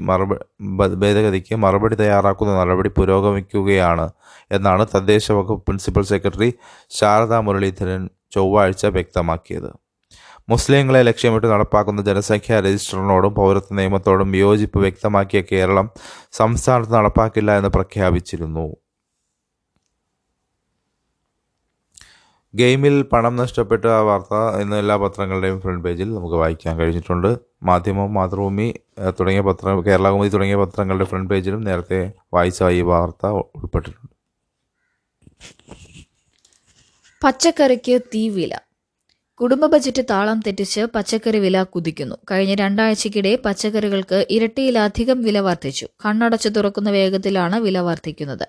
ഭേദഗതിക്ക് 1.02 1.54
മറുപടി 1.64 1.96
തയ്യാറാക്കുന്ന 2.02 2.52
നടപടി 2.60 2.90
പുരോഗമിക്കുകയാണ് 2.98 4.06
എന്നാണ് 4.56 4.84
തദ്ദേശ 4.94 5.26
വകുപ്പ് 5.38 5.64
പ്രിൻസിപ്പൽ 5.66 6.04
സെക്രട്ടറി 6.12 6.50
ശാരദാ 6.98 7.38
മുരളീധരൻ 7.46 8.02
ചൊവ്വാഴ്ച 8.36 8.84
വ്യക്തമാക്കിയത്. 8.96 9.70
മുസ്ലിങ്ങളെ 10.52 11.00
ലക്ഷ്യമിട്ട് 11.08 11.46
നടപ്പാക്കുന്ന 11.52 12.00
ജനസംഖ്യാ 12.08 12.56
രജിസ്റ്ററിനോടും 12.66 13.32
പൗരത്വ 13.38 13.76
നിയമത്തോടും 13.80 14.28
വിയോജിപ്പ് 14.36 14.78
വ്യക്തമാക്കിയ 14.86 15.40
കേരളം 15.52 15.86
സംസ്ഥാനത്ത് 16.40 16.94
നടപ്പാക്കില്ല 16.98 17.50
എന്ന് 17.60 17.70
പ്രഖ്യാപിച്ചിരുന്നു. 17.78 18.66
ഗെയിമിൽ 22.54 23.02
പണം 23.02 23.36
നഷ്ടപ്പെട്ട 23.36 23.84
ആ 23.86 24.00
വാർത്ത 24.00 24.34
ഇന്ന് 24.62 24.76
എല്ലാ 24.76 24.96
പത്രങ്ങളുടെയും 24.96 25.60
ഫ്രണ്ട് 25.60 25.84
പേജിൽ 25.84 26.14
നമുക്ക് 26.14 26.34
വായിക്കാൻ 26.34 26.78
കഴിഞ്ഞിട്ടുണ്ട്. 26.78 27.30
മാധ്യമം 27.62 28.14
മാതൃഭൂമി 28.14 28.74
തുടങ്ങിയ 29.20 29.40
പത്രം 29.40 29.86
കേരളകുമതി 29.86 30.28
തുടങ്ങിയ 30.28 30.56
പത്രങ്ങളുടെ 30.56 31.04
ഫ്രണ്ട് 31.04 31.30
പേജിലും 31.30 31.64
നേരത്തെ 31.64 32.12
വായിച്ച 32.34 32.62
ഈ 32.78 32.80
വാർത്ത 32.80 33.26
ഉൾപ്പെട്ടിട്ടുണ്ട്. 33.26 34.10
പച്ചക്കറിക്ക് 37.24 38.00
തീവില 38.14 38.54
കുടുംബ 39.40 39.66
ബജറ്റ് 39.66 40.02
താളം 40.10 40.40
തെറ്റിച്ച് 40.40 40.80
പച്ചക്കറി 40.94 41.38
വില 41.38 41.62
കുതിക്കുന്നു. 41.62 42.16
കഴിഞ്ഞ 42.30 42.54
രണ്ടാഴ്ചക്കിടെ 42.54 43.36
പച്ചക്കറികൾക്ക് 43.44 44.26
ഇരട്ടിയിലധികം 44.30 45.22
വില 45.22 45.38
വർദ്ധിച്ചു. 45.38 45.86
കണ്ണടച്ചു 46.06 46.48
തുറക്കുന്ന 46.48 46.90
വേഗത്തിലാണ് 46.90 47.56
വില 47.56 47.78
വർദ്ധിക്കുന്നത്. 47.78 48.46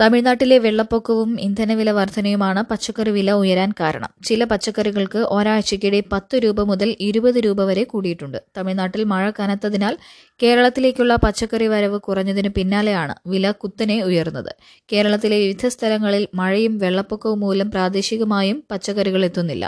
തമിഴ്നാട്ടിലെ 0.00 0.58
വെള്ളപ്പൊക്കവും 0.58 1.40
ഇന്ധനവില 1.40 1.90
വർധനയുമാണ് 1.90 2.62
പച്ചക്കറി 2.62 3.10
വില 3.10 3.32
ഉയരാൻ 3.32 3.74
കാരണം. 3.80 4.10
ചില 4.24 4.44
പച്ചക്കറികൾക്ക് 4.44 5.18
ഒരാഴ്ചയ്ക്കിടെ 5.18 6.02
പത്ത് 6.12 6.36
രൂപ 6.44 6.62
മുതൽ 6.62 6.96
ഇരുപത് 7.00 7.38
രൂപ 7.44 7.62
വരെ 7.64 7.84
കൂടിയിട്ടുണ്ട്. 7.84 8.38
തമിഴ്നാട്ടിൽ 8.56 9.04
മഴ 9.04 9.30
കനത്തതിനാൽ 9.30 9.94
കേരളത്തിലേക്കുള്ള 10.42 11.14
പച്ചക്കറി 11.24 11.66
വരവ് 11.66 12.00
കുറഞ്ഞതിന് 12.00 12.48
പിന്നാലെയാണ് 12.48 13.14
വില 13.26 13.50
കുത്തനെ 13.62 14.02
ഉയർന്നത്. 14.02 14.52
കേരളത്തിലെ 14.92 15.38
വിവിധ 15.38 15.66
സ്ഥലങ്ങളിൽ 15.66 16.28
മഴയും 16.34 16.78
വെള്ളപ്പൊക്കവും 16.78 17.40
മൂലം 17.40 17.70
പ്രാദേശികമായും 17.70 18.64
പച്ചക്കറികൾ 18.70 19.24
എത്തുന്നില്ല. 19.24 19.64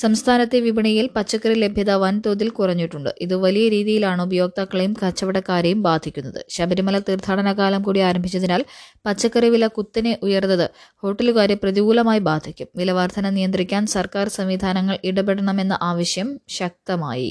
സംസ്ഥാനത്തെ 0.00 0.60
വിപണിയിൽ 0.60 1.06
പച്ചക്കറി 1.16 1.54
ലഭ്യത 1.54 1.90
വൻതോതിൽ 1.90 2.48
കുറഞ്ഞിട്ടുണ്ട്. 2.48 3.10
ഇത് 3.20 3.34
വലിയ 3.34 3.68
രീതിയിലാണ് 3.68 4.22
ഉപയോക്താക്കളെയും 4.22 4.92
കച്ചവടക്കാരെയും 5.02 5.82
ബാധിക്കുന്നത്. 5.82 6.44
ശബരിമല 6.48 6.98
തീർത്ഥാടന 6.98 7.52
കാലം 7.52 7.82
കൂടി 7.82 8.00
ആരംഭിച്ചതിനാൽ 8.00 8.64
പച്ചക്കറി 9.06 9.48
വില 9.48 9.66
കുത്തനെ 9.66 10.18
ഉയർന്നത് 10.22 10.70
ഹോട്ടലുകാരെ 10.96 11.54
പ്രതികൂലമായി 11.54 12.18
ബാധിക്കും. 12.18 12.68
വില 12.76 12.90
വർധന 12.92 13.30
നിയന്ത്രിക്കാൻ 13.30 13.86
സർക്കാർ 13.86 14.28
സംവിധാനങ്ങൾ 14.28 14.98
ഇടപെടണമെന്ന 15.04 15.78
ആവശ്യം 15.82 16.40
ശക്തമായി. 16.48 17.30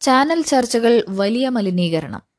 ചാനൽ 0.00 0.42
ചർച്ചകൾ 0.42 1.04
വലിയ 1.08 1.48
മലിനീകരണം. 1.48 2.29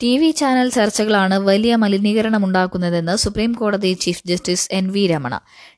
ടി 0.00 0.10
വി 0.18 0.28
ചാനൽ 0.30 0.68
ചർച്ചകളാണ് 0.70 1.36
വലിയ 1.40 1.74
മലിനീകരണം 1.76 2.42
ഉണ്ടാക്കുന്നതെന്ന് 2.44 3.14
സുപ്രീം 3.16 3.52
കോടതി 3.52 3.90
chief 3.94 4.24
justice 4.26 4.66
N 4.78 4.86
V 4.92 5.02
Ramana. 5.06 5.34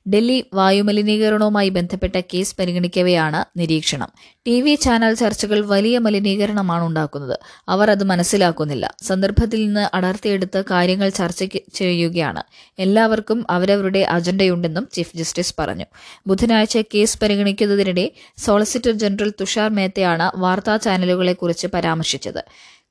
Delhi 0.09 0.45
വായുമലിനീകരണവുമായി 0.55 1.69
ബന്ധപ്പെട്ട 1.69 2.21
കേസ് 2.35 2.57
പരിഗണിക്കവെയാണ് 2.59 3.59
നിരീക്ഷണം. 3.59 4.09
ടി 4.47 4.61
വി 4.61 4.75
ചാനൽ 4.75 5.15
ചർച്ചകൾ 5.15 5.61
വലിയ 5.67 5.99
മലിനീകരണമാണ് 5.99 6.85
ഉണ്ടാക്കുന്നത്. 6.85 7.39
അവർ 7.69 7.91
അത് 7.91 8.05
മനസ്സിലാക്കുന്നില്ല. 8.05 8.95
സന്ദർഭത്തിൽ 9.03 9.67
നിന്ന് 9.67 9.97
അടർത്തിയെടുത്ത് 9.97 10.65
കാര്യങ്ങൾ 10.71 11.09
ചർച്ച 11.09 11.45
ചെയ്യുകയാണ്. 11.75 12.43
എല്ലാവർക്കും 12.79 13.47
അവരവരുടെ 13.51 13.99
അജണ്ടയുണ്ടെന്നും 13.99 14.89
ചീഫ് 14.93 15.17
ജസ്റ്റിസ് 15.17 15.55
പറഞ്ഞു. 15.59 15.85
ബുധനാഴ്ച 16.27 16.79
കേസ് 16.95 17.19
പരിഗണിക്കുന്നതിനിടെ 17.23 18.11
സോളിസിറ്റർ 18.37 18.93
ജനറൽ 18.93 19.33
തുഷാർ 19.41 19.71
മേത്തയാണ് 19.71 20.31
വാർത്താ 20.37 20.77
ചാനലുകളെക്കുറിച്ച് 20.77 21.67
പരാമർശിച്ചത്. 21.67 22.45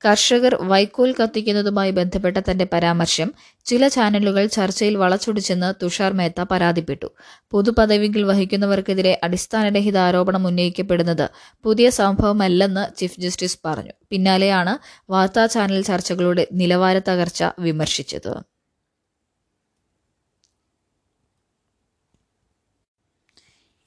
കർഷകർ 0.05 0.55
വൈക്കോൽ 0.55 1.15
കത്തിക്കുന്നതുമായി 1.23 1.91
ബന്ധപ്പെട്ട 1.91 2.37
തന്റെ 2.37 2.67
പരാമർശം 2.73 3.33
ചില 3.67 3.87
ചാനലുകൾ 3.87 4.45
ചർച്ചയിൽ 4.45 4.97
വളച്ചൊടിച്ചെന്ന് 4.97 5.73
തുഷാർ 5.83 6.13
മേത്ത 6.13 6.41
പരാതിപ്പെട്ടു. 6.51 7.05
പൊതുപദവികൾ 7.51 8.27
വഹിക്കുന്നവർക്കെതിരെ 8.27 9.19
അടിസ്ഥാനരഹിത 9.23 9.97
ആരോപണം 9.97 10.47
ഉന്നയിക്കപ്പെടുന്നത് 10.47 11.29
പുതിയ 11.63 11.89
സംഭവമല്ലെന്ന് 11.89 12.97
ചീഫ് 12.97 13.19
ജസ്റ്റിസ് 13.19 13.59
പറഞ്ഞു. 13.65 13.91
പിന്നാലെയാണ് 14.09 14.73
വാർത്താ 15.11 15.45
ചാനൽ 15.45 15.81
ചർച്ചകളുടെ 15.81 16.47
നിലവാര 16.53 16.99
തകർച്ച 16.99 17.43
വിമർശിച്ചത്. 17.59 18.57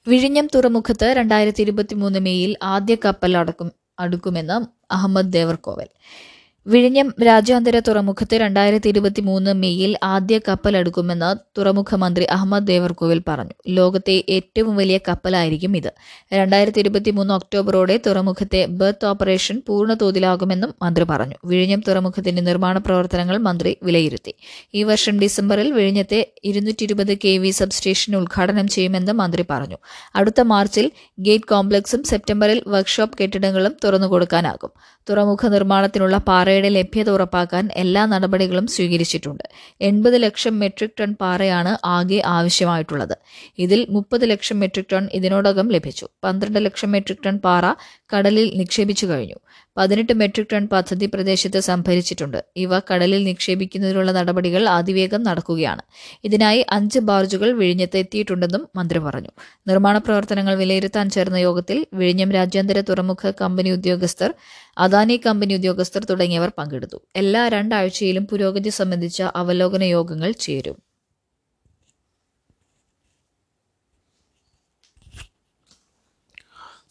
വിഴിഞ്ഞം 0.07 0.47
തുറമുഖത്ത് 0.55 1.05
രണ്ടായിരത്തി 1.05 1.61
ഇരുപത്തി 1.61 1.95
മൂന്ന് 1.95 2.19
മെയ്യിൽ 2.19 2.57
ആദ്യ 2.63 2.95
കപ്പൽ 3.05 3.37
അടക്കും 3.37 3.71
അടുക്കുമെന്ന് 3.99 4.65
അഹമ്മദ് 4.93 5.33
ദേവർകോവൽ. 5.33 5.87
വിഴിഞ്ഞം 6.65 7.13
രാജ്യാന്തര 7.23 7.79
തുറമുഖത്ത് 7.79 8.35
രണ്ടായിരത്തി 8.35 8.87
ഇരുപത്തി 8.89 9.21
മൂന്ന് 9.21 9.53
മെയ്യിൽ 9.53 9.97
ആദ്യ 10.03 10.39
കപ്പലെടുക്കുമെന്ന് 10.47 11.59
തുറമുഖ 11.59 11.95
മന്ത്രി 11.95 12.25
അഹമ്മദ് 12.25 12.67
ദേവർകോവിൽ 12.67 13.21
പറഞ്ഞു. 13.27 13.51
ലോകത്തെ 13.67 14.23
ഏറ്റവും 14.29 14.75
വലിയ 14.75 14.97
കപ്പലായിരിക്കും 14.97 15.77
ഇത്. 15.77 15.93
രണ്ടായിരത്തി 16.33 16.79
ഇരുപത്തി 16.79 17.11
മൂന്ന് 17.11 17.33
ഒക്ടോബറോടെ 17.33 17.99
തുറമുഖത്തെ 18.05 18.65
ബർത്ത് 18.65 19.05
ഓപ്പറേഷൻ 19.05 19.61
പൂർണ 19.67 19.93
തോതിലാകുമെന്നും 19.93 20.73
മന്ത്രി 20.81 21.03
പറഞ്ഞു. 21.03 21.35
വിഴിഞ്ഞം 21.45 21.83
തുറമുഖത്തിന്റെ 21.87 22.41
നിർമ്മാണ 22.41 22.77
പ്രവർത്തനങ്ങൾ 22.77 23.37
മന്ത്രി 23.37 23.77
വിലയിരുത്തി. 23.83 24.33
ഈ 24.73 24.83
വർഷം 24.83 25.19
ഡിസംബറിൽ 25.19 25.71
വിഴിഞ്ഞത്തെ 25.71 26.27
ഇരുന്നൂറ്റി 26.43 26.83
ഇരുപത് 26.83 27.17
കെ 27.17 27.37
വി 27.37 27.49
സബ്സ്റ്റേഷൻ 27.49 28.15
ഉദ്ഘാടനം 28.15 28.67
ചെയ്യുമെന്ന് 28.67 29.11
മന്ത്രി 29.11 29.45
പറഞ്ഞു. 29.49 29.77
അടുത്ത 30.15 30.41
മാർച്ചിൽ 30.41 30.91
ഗേറ്റ് 31.19 31.43
കോംപ്ലക്സും 31.43 32.03
സെപ്റ്റംബറിൽ 32.03 32.63
വർക്ക്ഷോപ്പ് 32.67 33.17
കെട്ടിടങ്ങളും 33.21 33.75
തുറന്നുകൊടുക്കാനാകും. 33.83 35.01
തുറമുഖ 35.09 35.47
നിർമ്മാണത്തിനുള്ള 35.47 36.17
പാറയുടെ 36.51 36.69
ലഭ്യത 36.69 37.09
ഉറപ്പാക്കാൻ 37.09 37.65
എല്ലാ 37.81 38.01
നടപടികളും 38.05 38.65
സ്വീകരിച്ചിട്ടുണ്ട്. 38.67 39.43
എൺപത് 39.81 40.23
ലക്ഷം 40.23 40.55
മെട്രിക് 40.59 40.95
ടൺ 40.99 41.11
പാറയാണ് 41.21 41.71
ആകെ 41.85 42.21
ആവശ്യമായിട്ടുള്ളത്. 42.37 43.13
ഇതിൽ 43.65 43.87
മുപ്പത് 43.89 44.25
ലക്ഷം 44.29 44.59
മെട്രിക് 44.59 44.89
ടൺ 44.93 45.05
ഇതിനോടകം 45.13 45.69
ലഭിച്ചു. 45.75 46.07
പന്ത്രണ്ട് 46.23 46.59
ലക്ഷം 46.65 46.91
മെട്രിക് 46.91 47.23
ടൺ 47.25 47.37
പാറ 47.37 47.65
കടലിൽ 48.13 48.47
നിക്ഷേപിച്ചു 48.57 49.05
കഴിഞ്ഞു. 49.05 49.39
പതിനെട്ട് 49.77 50.13
മെട്രിക് 50.13 50.49
ടൺ 50.53 50.63
പദ്ധതി 50.67 51.05
പ്രദേശത്ത് 51.05 51.59
സംഭരിച്ചിട്ടുണ്ട്. 51.59 52.39
ഇവ 52.63 52.79
കടലിൽ 52.79 53.23
നിക്ഷേപിക്കുന്നതിനുള്ള 53.23 54.11
നടപടികൾ 54.11 54.63
അതിവേഗം 54.69 55.23
നടക്കുകയാണ്. 55.23 55.83
ഇതിനായി 56.23 56.65
അഞ്ച് 56.69 56.99
ബാർജുകൾ 56.99 57.51
വിഴിഞ്ഞത്തെത്തിയിട്ടുണ്ടെന്നും 57.61 58.63
മന്ത്രി 58.79 58.99
പറഞ്ഞു. 58.99 59.31
നിർമ്മാണ 59.67 59.97
പ്രവർത്തനങ്ങൾ 59.97 60.55
വിലയിരുത്താൻ 60.63 61.09
ചേർന്ന 61.09 61.37
യോഗത്തിൽ 61.47 61.79
വിഴിഞ്ഞം 61.93 62.31
രാജ്യാന്തര 62.31 62.81
തുറമുഖ 62.81 63.31
കമ്പനി 63.41 63.71
ഉദ്യോഗസ്ഥർ 63.71 64.31
അദാനി 64.77 65.17
കമ്പനി 65.25 65.53
ഉദ്യോഗസ്ഥർ 65.53 66.03
തുടങ്ങിയവർ 66.05 66.51
പങ്കെടുത്തു. 66.59 66.99
എല്ലാ 67.15 67.47
രണ്ടാഴ്ചയിലും 67.47 68.25
പുരോഗതി 68.25 68.69
സംബന്ധിച്ച 68.69 69.21
അവലോകന 69.41 69.83
യോഗങ്ങൾ 69.97 70.31
ചേരും. 70.45 70.77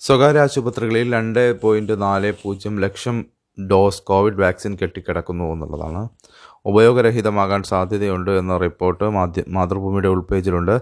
സ്വകാര്യ 0.00 0.40
ആശുപത്രികളിൽ 0.40 1.12
രണ്ട് 1.12 1.60
പോയിന്റ് 1.60 2.02
നാല് 2.02 2.32
പൂജ്യം 2.42 2.80
ലക്ഷം 2.80 3.16
ഡോസ് 3.58 4.02
കോവിഡ് 4.02 4.40
വാക്സിൻ 4.40 4.78
കെട്ടിക്കിടക്കുന്നു 4.82 5.44
എന്നുള്ളതാണ്. 5.44 6.08
ഉപയോഗരഹിതമാകാൻ 6.66 7.62
സാധ്യതയുണ്ട് 7.62 8.30
എന്ന 8.30 8.56
റിപ്പോർട്ട് 8.58 9.04
മാധ്യ 9.04 9.42
മാതൃഭൂമിയുടെ 9.48 10.08
ഉൾപേജിലുണ്ട് 10.08 10.80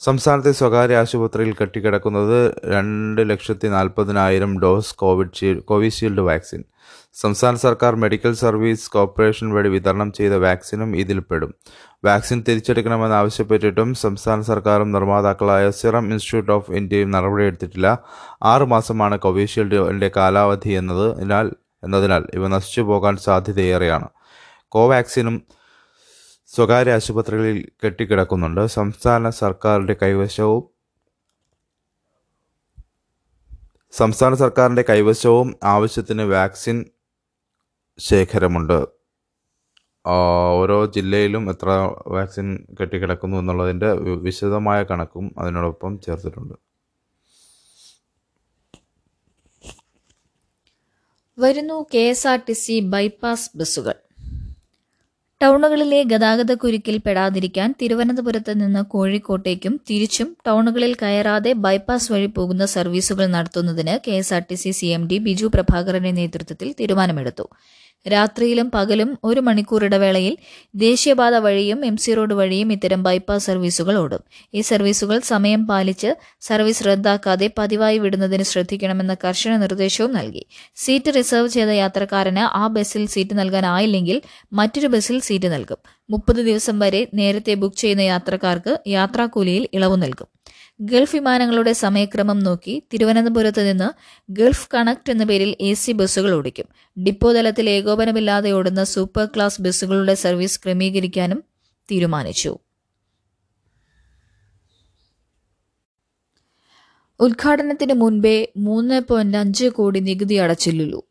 സംസ്ഥാനത്തെ 0.00 0.52
സ്വകാര്യ 0.52 0.96
ആശുപത്രിയിൽ 0.96 1.54
കെട്ടിക്കിടക്കുന്നത് 1.54 2.54
രണ്ട് 2.64 3.30
ലക്ഷത്തി 3.30 3.68
നാൽപ്പതിനായിരം 3.68 4.60
dose 4.60 4.94
covid 4.96 5.34
shield 5.38 5.64
Covishield 5.64 6.20
vaccine. 6.20 6.64
സംസ്ഥാന 7.14 7.54
സർക്കാർ 7.54 7.94
മെഡിക്കൽ 7.94 8.34
സർവീസ് 8.34 8.90
കോർപ്പറേഷൻ 8.90 9.52
വഴി 9.52 9.68
വിതരണം 9.68 10.12
ചെയ്ത 10.12 10.32
വാക്സിനും 10.32 10.96
ഇതിൽ 10.96 11.18
പെടും. 11.18 11.54
വാക്സിൻ 12.04 12.44
തിരിച്ചെടുക്കണമെന്നാവശ്യപ്പെട്ടിട്ടും 12.48 13.94
സംസ്ഥാന 13.94 14.40
സർക്കാരും 14.40 14.92
നിർമ്മാതാക്കളായ 14.92 15.70
സിറം 15.70 16.12
ഇൻസ്റ്റിറ്റ്യൂട്ട് 16.12 16.52
ഓഫ് 16.52 16.72
ഇന്ത്യയും 16.72 17.10
നടപടിയെടുത്തിട്ടില്ല. 17.10 17.98
ആറ് 18.42 18.62
മാസമാണ് 18.62 19.18
കോവിഷീൽഡിന്റെ 19.18 20.10
കാലാവധി 20.16 20.68
എന്നതിനാൽ 20.68 21.50
എന്നതിനാൽ 21.84 22.26
ഇവ 22.34 22.46
നശിച്ചു 22.48 22.80
പോകാൻ 22.80 23.16
സാധ്യതയേറെയാണ്. 23.16 24.08
കോവാക്സിനും 24.68 25.42
സ്വകാര്യ 26.46 26.92
ആശുപത്രികളിൽ 26.92 27.68
കെട്ടിക്കിടക്കുന്നുണ്ട്. 27.84 28.66
സംസ്ഥാന 28.66 29.30
സർക്കാരിന്റെ 29.30 29.96
കൈവശവും 30.02 30.70
സംസ്ഥാന 33.92 34.34
സർക്കാരിന്റെ 34.34 34.84
കൈവശവും 34.90 35.54
ആവശ്യത്തിന് 35.64 36.22
വാക്സിൻ 36.22 36.84
ശേഖരമുണ്ട്. 37.98 38.86
ഓരോ 40.06 40.86
ജില്ലയിലും 40.86 41.50
എത്ര 41.50 41.68
വാക്സിൻ 42.06 42.66
കെട്ടിക്കിടക്കുന്നു 42.80 43.36
എന്നുള്ളതിന്റെ 43.36 43.92
വിശദമായ 44.26 44.82
കണക്കും 44.82 45.34
അതിനോടൊപ്പം 45.38 46.00
ചേർത്തിട്ടുണ്ട്. 46.00 46.54
വരുന്നു 51.38 51.86
K 51.94 51.98
S 51.98 52.28
R 52.28 52.40
T 52.48 52.52
C 52.52 52.80
bypass 52.80 53.50
ബസ്സുകൾ. 53.56 53.94
ടൗണുകളിലെ 55.40 55.98
ഗതാഗതക്കുരുക്കിൽ 56.02 56.96
പെടാതിരിക്കാൻ 57.04 57.68
തിരുവനന്തപുരത്ത് 57.80 58.52
നിന്ന് 58.62 58.82
കോഴിക്കോട്ടേക്കും 58.90 59.74
തിരിച്ചും 59.88 60.28
ടൗണുകളിൽ 60.46 60.92
കയറാതെ 61.02 61.52
ബൈപ്പാസ് 61.64 62.08
വഴി 62.12 62.28
പോകുന്ന 62.36 62.64
സർവീസുകൾ 62.74 63.26
നടത്തുന്നതിന് 63.36 63.94
K 64.06 64.14
S 64.16 64.32
R 64.36 64.42
T 64.50 64.56
C 64.62 64.72
C 64.78 64.88
M 64.96 65.04
D 65.10 65.18
Biju 65.26 65.48
പ്രഭാകരന്റെ 65.54 66.12
നേതൃത്വത്തിൽ 66.18 66.68
തീരുമാനമെടുത്തു. 66.80 67.46
രാത്രിയിലും 68.08 68.70
പകലും 68.70 69.18
ഒരു 69.24 69.40
മണിക്കൂർ 69.40 69.84
ഇടവേളയിൽ 69.84 70.36
ദേശീയപാത 70.74 71.34
വഴിയും 71.36 71.84
എം 71.84 71.96
സി 71.96 72.14
റോഡ് 72.14 72.34
വഴിയും 72.34 72.72
ഇത്തരം 72.72 73.02
ബൈപ്പാസ് 73.02 73.46
സർവീസുകൾ 73.46 73.96
ഓടും. 73.96 74.20
ഈ 74.54 74.60
സർവീസുകൾ 74.60 75.18
സമയം 75.18 75.66
പാലിച്ച് 75.66 76.14
സർവീസ് 76.40 76.84
റദ്ദാക്കാതെ 76.86 77.50
പതിവായി 77.58 77.98
വിടുന്നതിന് 77.98 78.42
ശ്രദ്ധിക്കണമെന്ന 78.42 79.14
കർശന 79.14 79.56
നിർദ്ദേശവും 79.56 80.12
നൽകി. 80.12 80.46
സീറ്റ് 80.76 81.14
റിസർവ് 81.14 81.48
ചെയ്ത 81.48 81.68
യാത്രക്കാരന് 81.68 82.38
ആ 82.38 82.66
ബസ്സിൽ 82.66 83.06
സീറ്റ് 83.06 83.38
നൽകാനായില്ലെങ്കിൽ 83.38 84.22
മറ്റൊരു 84.52 84.86
ബസ്സിൽ 84.86 85.20
സീറ്റ് 85.20 85.52
നൽകും. 85.52 85.78
മുപ്പത് 86.10 86.36
ദിവസം 86.36 86.78
വരെ 86.78 87.08
നേരത്തെ 87.14 87.54
ബുക്ക് 87.54 87.76
ചെയ്യുന്ന 87.76 88.00
യാത്രക്കാർക്ക് 88.02 88.78
യാത്രാക്കൂലിയിൽ 88.86 89.68
ഇളവ് 89.74 90.02
നൽകും. 90.02 90.26
ഗൾഫ് 90.80 91.16
വിമാനങ്ങളുടെ 91.16 91.72
സമയക്രമം 91.72 92.38
നോക്കി 92.38 92.82
തിരുവനന്തപുരത്ത് 92.92 93.70
നിന്ന് 93.70 93.88
ഗൾഫ് 94.32 94.68
കണക്ട് 94.74 95.10
എന്ന 95.10 95.24
പേരിൽ 95.24 95.56
എ 95.60 95.74
സി 95.74 95.92
ബസ്സുകൾ 95.92 96.32
ഓടിക്കും. 96.32 96.64
ഡിപ്പോ 97.02 97.32
തലത്തിൽ 97.32 97.70
ഏകോപനമില്ലാതെ 97.70 98.50
ഓടുന്ന 98.50 98.84
സൂപ്പർ 98.84 99.26
ക്ലാസ് 99.26 99.62
ബസ്സുകളുടെ 99.62 100.14
സർവീസ് 100.14 100.60
ക്രമീകരിക്കാനും 100.60 101.44
തീരുമാനിച്ചു. 101.90 102.58
ഉദ്ഘാടനത്തിന് 107.20 107.94
മുൻപേ 107.94 108.48
മൂന്ന് 108.56 109.00
പോയിന്റ് 109.00 109.38
അഞ്ച് 109.38 109.66
കോടി 109.66 110.00
നികുതി 110.00 110.34
അടച്ചില്ലുള്ളൂ. 110.34 111.02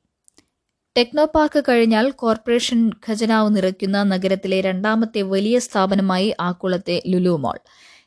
ടെക്നോ 0.98 1.26
പാർക്ക് 1.26 1.64
കഴിഞ്ഞാൽ 1.70 2.12
കോർപ്പറേഷൻ 2.12 2.92
ഖജനാവ് 3.08 3.56
നിറയ്ക്കുന്ന 3.56 4.04
നഗരത്തിലെ 4.04 4.62
രണ്ടാമത്തെ 4.62 5.22
വലിയ 5.22 5.60
സ്ഥാപനമായി 5.60 6.36
ആക്കുളത്തെ 6.40 7.02
ലുലു 7.08 7.38
മാൾ. 7.38 7.60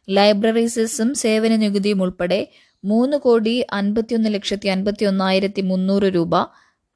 ലൈബ്രറി 0.08 0.66
സെസ്സും 0.66 1.14
സേവന 1.14 1.56
നികുതിയും 1.56 2.02
ഉൾപ്പെടെ 2.02 2.40
മൂന്ന് 2.84 3.16
കോടി 3.16 3.54
അൻപത്തിയൊന്ന് 3.72 4.30
ലക്ഷത്തി 4.34 4.68
അൻപത്തി 4.68 5.04
ഒന്നായിരത്തി 5.04 5.62
മുന്നൂറ് 5.62 6.08
രൂപ 6.14 6.34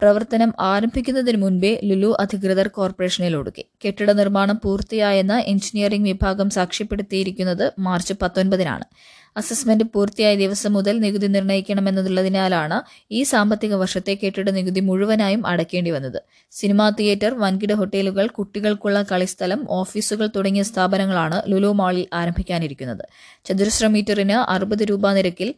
പ്രവർത്തനം 0.01 0.51
ആരംഭിക്കുന്നതിന് 0.63 1.39
മുൻപേ 1.43 1.71
ലുലു 1.85 2.11
അധികൃതർ 2.21 2.69
കോർപ്പറേഷനിൽ 2.69 3.35
ഒടുക്കി 3.37 3.65
കെട്ടിട 3.85 4.11
നിർമ്മാണം 4.13 4.57
പൂർത്തിയായെന്ന് 4.57 5.39
എഞ്ചിനീയറിംഗ് 5.47 6.09
വിഭാഗം 6.09 6.51
സാക്ഷ്യപ്പെടുത്തിയിരിക്കുന്നത് 6.51 7.73
മാർച്ച് 7.79 8.15
പത്തൊൻപതിനാണ്. 8.15 8.87
അസസ്മെന്റ് 9.37 9.85
പൂർത്തിയായ 9.95 10.35
ദിവസം 10.37 10.73
മുതൽ 10.73 10.95
നികുതി 10.99 11.27
നിർണയിക്കണമെന്നുള്ളതിനാലാണ് 11.27 12.79
ഈ 13.11 13.23
സാമ്പത്തിക 13.23 13.75
വർഷത്തെ 13.75 14.15
കെട്ടിട 14.23 14.51
നികുതി 14.51 14.81
മുഴുവനായും 14.81 15.47
അടയ്ക്കേണ്ടി 15.47 15.91
വന്നത്. 15.91 16.19
സിനിമാ 16.53 16.91
തിയേറ്റർ 16.91 17.35
വൻകിട 17.39 17.73
ഹോട്ടലുകൾ 17.73 18.27
കുട്ടികൾക്കുള്ള 18.29 19.03
കളിസ്ഥലം 19.13 19.67
ഓഫീസുകൾ 19.71 20.29
തുടങ്ങിയ 20.37 20.63
സ്ഥാപനങ്ങളാണ് 20.63 21.43
ലുലു 21.51 21.73
മാളിൽ 21.73 22.07
ആരംഭിക്കാനിരിക്കുന്നത്. 22.13 23.05
ചതുരശ്ര 23.45 23.87
മീറ്ററിന് 23.87 24.39
അറുപത് 24.55 24.85
രൂപ 24.91 25.13
നിരക്കിൽ 25.13 25.51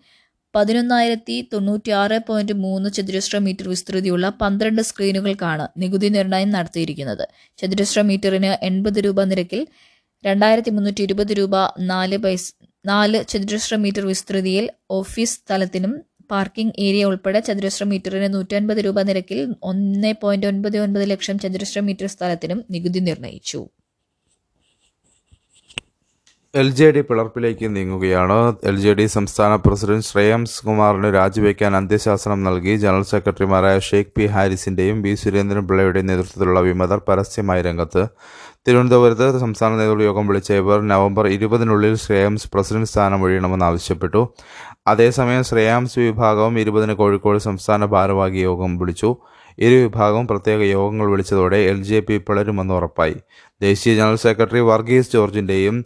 പതിനൊന്നായിരത്തി 0.54 1.48
തൊണ്ണൂറ്റിയാറ് 1.52 2.18
പോയിന്റ് 2.28 2.52
മൂന്ന് 2.52 2.88
ചതുരശ്ര 2.92 3.38
മീറ്റർ 3.38 3.68
വിസ്തൃതിയുള്ള 3.68 4.28
പന്ത്രണ്ട് 4.40 4.82
സ്ക്രീനുകൾക്കാണ് 4.82 5.68
നികുതി 5.78 6.08
നിർണയം 6.08 6.50
നടത്തിയിരിക്കുന്നത്. 6.50 7.24
ചതുരശ്ര 7.58 8.00
മീറ്ററിന് 8.00 8.52
എൺപത് 8.62 8.98
രൂപ 9.04 9.24
നിരക്കിൽ 9.24 9.62
രണ്ടായിരത്തി 10.24 10.70
മുന്നൂറ്റി 10.70 11.02
ഇരുപത് 11.02 11.32
രൂപ 11.32 11.56
നാല് 11.80 12.16
പൈസ 12.16 12.46
നാല് 12.84 13.18
ചതുരശ്ര 13.30 13.76
മീറ്റർ 13.76 14.04
വിസ്തൃതിയിൽ 14.06 14.66
ഓഫീസ് 14.90 15.34
സ്ഥലത്തിനും 15.38 15.94
പാർക്കിംഗ് 16.30 16.74
ഏരിയ 16.86 17.04
ഉൾപ്പെടെ 17.04 17.40
ചതുരശ്ര 17.40 17.84
മീറ്ററിന് 17.84 18.28
നൂറ്റൻപത് 18.34 18.80
രൂപ 18.86 19.02
നിരക്കിൽ 19.08 19.40
ഒന്ന് 19.70 20.12
പോയിന്റ് 20.22 20.46
ഒൻപത് 20.46 20.78
ഒൻപത് 20.78 21.10
ലക്ഷം 21.10 21.38
ചതുരശ്ര 21.38 21.80
മീറ്റർ 21.80 22.06
സ്ഥലത്തിനും 22.06 22.64
നികുതി 22.70 23.00
നിർണയിച്ചു. 23.08 23.60
എൽ 26.54 26.68
ജെ 26.76 26.86
ഡി 26.90 27.00
പിളർപ്പിലേക്ക് 27.08 27.66
നീങ്ങുകയാണ്. 27.76 28.36
എൽ 28.68 28.76
ജെ 28.84 28.92
ഡി 28.98 29.04
സംസ്ഥാന 29.16 29.56
പ്രസിഡന്റ് 29.64 30.06
ശ്രേയംസ് 30.10 30.62
കുമാറിന് 30.66 31.08
രാജിവെക്കാൻ 31.16 31.72
അന്ത്യശാസനം 31.76 32.40
നൽകി. 32.48 32.74
ജനറൽ 32.84 33.04
സെക്രട്ടറിമാരായ 33.10 33.78
ഷെയ്ഖ് 33.88 34.14
പി 34.16 34.26
ഹാരിസിന്റെയും 34.26 35.02
ബി 35.02 35.14
സുരേന്ദ്രൻ 35.22 35.66
പിള്ളയുടെയും 35.70 36.08
നേതൃത്വത്തിലുള്ള 36.10 36.60
വിമതർ 36.68 37.00
പരസ്യമായി 37.08 37.62
രംഗത്ത് 37.68 38.04
തിരുവനന്തപുരത്ത് 38.68 39.26
സംസ്ഥാന 39.42 39.76
നേതൃത്വ 39.81 40.04
യോഗം 40.07 40.24
വിളിച്ച 40.28 40.50
ഇവർ 40.62 40.78
നവംബർ 40.90 41.24
ഇരുപതിനുള്ളിൽ 41.35 41.94
ശ്രേയാംസ് 42.02 42.48
പ്രസിഡന്റ് 42.54 42.88
സ്ഥാനം 42.90 43.22
ഒഴിയണമെന്ന് 43.24 43.66
ആവശ്യപ്പെട്ടു. 43.68 44.20
അതേസമയം 44.92 45.44
ശ്രേയാംസ് 45.50 45.98
വിഭാഗവും 46.09 46.54
ഇരുപതിന് 46.62 46.94
കോഴിക്കോട് 47.00 47.38
സംസ്ഥാന 47.46 47.85
ഭാരവാഹി 47.94 48.42
യോഗം 48.48 48.72
വിളിച്ചു. 48.81 49.11
ഇരു 49.59 49.76
വിഭാഗവും 49.85 50.26
പ്രത്യേക 50.31 50.61
യോഗങ്ങൾ 50.74 51.07
വിളിച്ചതോടെ 51.12 51.59
എൽ 51.70 51.78
ജെ 51.83 52.00
പി 52.09 52.16
പിളരുമെന്ന് 52.26 52.74
ഉറപ്പായി. 52.74 53.16
ദേശീയ 53.61 53.94
general 54.00 54.20
secretary 54.26 54.61
Varghese 54.70 55.12
ജോർജിന്റെയും 55.16 55.78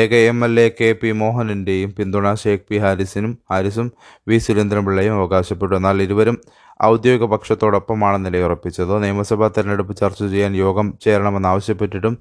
A 0.00 0.02
K 0.12 0.20
M 0.32 0.38
L 0.44 0.54
A 0.60 0.68
K 0.80 0.90
P 1.00 1.10
മോഹനന്റെയും 1.20 1.90
പിന്തുണ 1.98 2.34
ഷേഖ് 2.42 2.66
പി 2.70 2.76
ഹാരിസിനും 2.84 3.32
ഹാരിസും 3.52 3.88
വി 4.28 4.38
സുരേന്ദ്രൻപിള്ളയും 4.46 5.14
അവകാശപ്പെട്ടു. 5.20 5.74
എന്നാൽ 5.80 6.02
ഇരുവരും 6.02 6.38
ഔദ്യോഗിക 6.84 7.26
പക്ഷത്തോടൊപ്പമാണ് 7.32 8.18
നിലയുറപ്പിച്ചത്. 8.26 9.02
നിയമസഭാ 9.04 9.48
തെരഞ്ഞെടുപ്പ് 9.56 9.96
ചർച്ച 9.96 10.20
ചെയ്യാൻ 10.32 10.52
യോഗം 10.56 10.86
ചേരണമെന്നാവശ്യപ്പെട്ടിട്ടും 11.04 12.14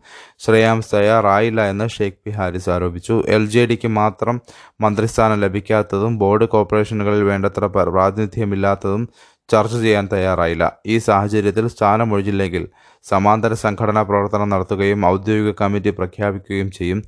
ശ്രേയാംസ് 0.45 0.95
തയ്യാറായില്ല 0.95 1.61
എന്ന് 1.73 1.87
ഷെയ്ഖ് 1.97 2.21
പി 2.25 2.31
ഹാരിസ് 2.31 2.69
ആരോപിച്ചു. 2.69 3.23
എൽ 3.27 3.45
ജെ 3.49 3.65
ഡിക്ക് 3.65 3.87
മാത്രം 3.87 4.41
മന്ത്രിസ്ഥാനം 4.81 5.39
ലഭിക്കാത്തതും 5.45 6.17
ബോർഡ് 6.23 6.45
കോർപ്പറേഷനുകളിൽ 6.45 7.23
വേണ്ടത്ര 7.31 7.65
പ്രാതിനിധ്യമില്ലാത്തതും 7.65 9.03
ചർച്ച 9.49 9.75
ചെയ്യാൻ 9.83 10.05
തയ്യാറായില്ല. 10.13 10.65
ഈ 10.85 10.97
സാഹചര്യത്തിൽ 10.97 11.65
സ്ഥാനമൊഴിഞ്ഞില്ലെങ്കിൽ 11.67 12.63
സമാന്തര 13.05 13.53
സംഘടനാ 13.53 14.01
പ്രവർത്തനം 14.01 14.49
നടത്തുകയും 14.49 15.05
ഔദ്യോഗിക 15.05 15.51
കമ്മിറ്റി 15.61 15.89
പ്രഖ്യാപിക്കുകയും 15.89 16.71
ചെയ്യും. 16.71 16.99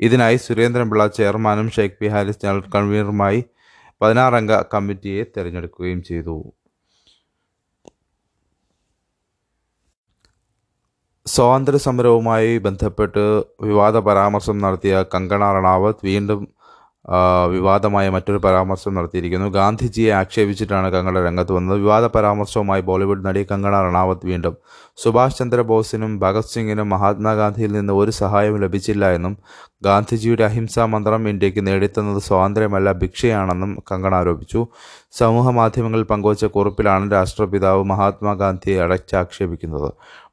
ഇതിനായി 0.00 0.36
സുരേന്ദ്രൻപിള്ള 0.36 1.06
ചെയർമാനും 1.18 1.70
ഷെയ്ഖ് 1.70 1.98
പി 2.00 2.08
ഹാരിസ് 2.08 2.42
ജനറൽ 2.44 2.62
കൺവീനറുമായി 2.74 3.40
പതിനാറംഗ 4.02 4.52
കമ്മിറ്റിയെ 4.74 5.22
തിരഞ്ഞെടുക്കുകയും 5.36 6.02
ചെയ്തു. 6.02 6.36
സ്വാതന്ത്ര്യ 11.26 11.78
സമരവുമായി 11.78 12.52
ബന്ധപ്പെട്ട് 12.58 13.22
വിവാദ 13.68 13.96
പരാമർശം 14.06 14.56
നടത്തിയ 14.58 15.04
കങ്കണ 15.14 15.42
റണാവത്ത് 15.56 16.04
വീണ്ടും 16.04 16.40
വിവാദമായ 17.52 18.06
മറ്റൊരു 18.14 18.38
പരാമർശം 18.44 18.92
നടത്തിയിരിക്കുന്നു. 18.94 19.46
ഗാന്ധിജിയെ 19.50 20.10
ആക്ഷേപിച്ചിട്ടാണ് 20.12 20.88
കങ്കണ 20.94 21.18
രംഗത്ത് 21.26 21.52
വന്നത്. 21.52 21.76
വിവാദ 21.78 22.04
പരാമർശവുമായി 22.06 22.82
ബോളിവുഡ് 22.88 23.24
നടി 23.26 23.46
കങ്കണ 23.52 23.74
റണാവത്ത് 23.86 24.26
വീണ്ടും. 24.30 24.54
സുഭാഷ് 25.02 25.38
ചന്ദ്രബോസിനും 25.38 26.12
ഭഗത് 26.24 26.50
സിംഗിനും 26.52 26.88
മഹാത്മാഗാന്ധിയിൽ 26.94 27.72
നിന്ന് 27.72 27.92
ഒരു 27.92 28.10
സഹായവും 28.10 28.60
ലഭിച്ചില്ല 28.64 29.04
എന്നും 29.18 29.36
ഗാന്ധിജിയുടെ 29.84 30.44
അഹിംസാ 30.44 30.84
മന്ത്രം 30.94 31.28
ഇന്ത്യയ്ക്ക് 31.28 31.66
നേടിത്തന്നത് 31.66 32.20
സ്വാതന്ത്ര്യമല്ല 32.28 32.92
ഭിക്ഷയാണെന്നും 33.02 33.72
കങ്കണ 33.92 34.14
ആരോപിച്ചു. 34.14 34.62
സമൂഹ 35.20 35.48
മാധ്യമങ്ങളിൽ 35.60 36.06
പങ്കുവച്ച 36.12 36.44
കുറിപ്പിലാണ് 36.56 37.12
രാഷ്ട്രപിതാവ് 37.12 37.84
മഹാത്മാഗാന്ധിയെ 37.84 38.78
അടച്ചാക്ഷേപിക്കുന്നത്. 38.86 39.90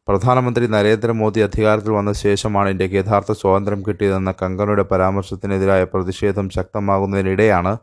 പ്രധാനമന്ത്രി 0.08 0.68
നരേന്ദ്രമോദി 0.68 1.40
അധികാരത്തിൽ 1.40 1.92
വന്ന 1.92 2.12
ശേഷമാണ് 2.14 2.70
ഇന്ത്യയ്ക്ക് 2.70 2.96
യഥാർത്ഥ 2.96 3.32
സ്വാതന്ത്ര്യം 3.32 3.82
കിട്ടിയതെന്ന 3.88 4.32
കങ്കണയുടെ 4.42 4.84
പരാമർശത്തിനെതിരായ 4.84 5.84
പ്രതിഷേധം 5.84 6.50
ശക്തമാകുന്നതിനിടെയാണ് 6.50 7.74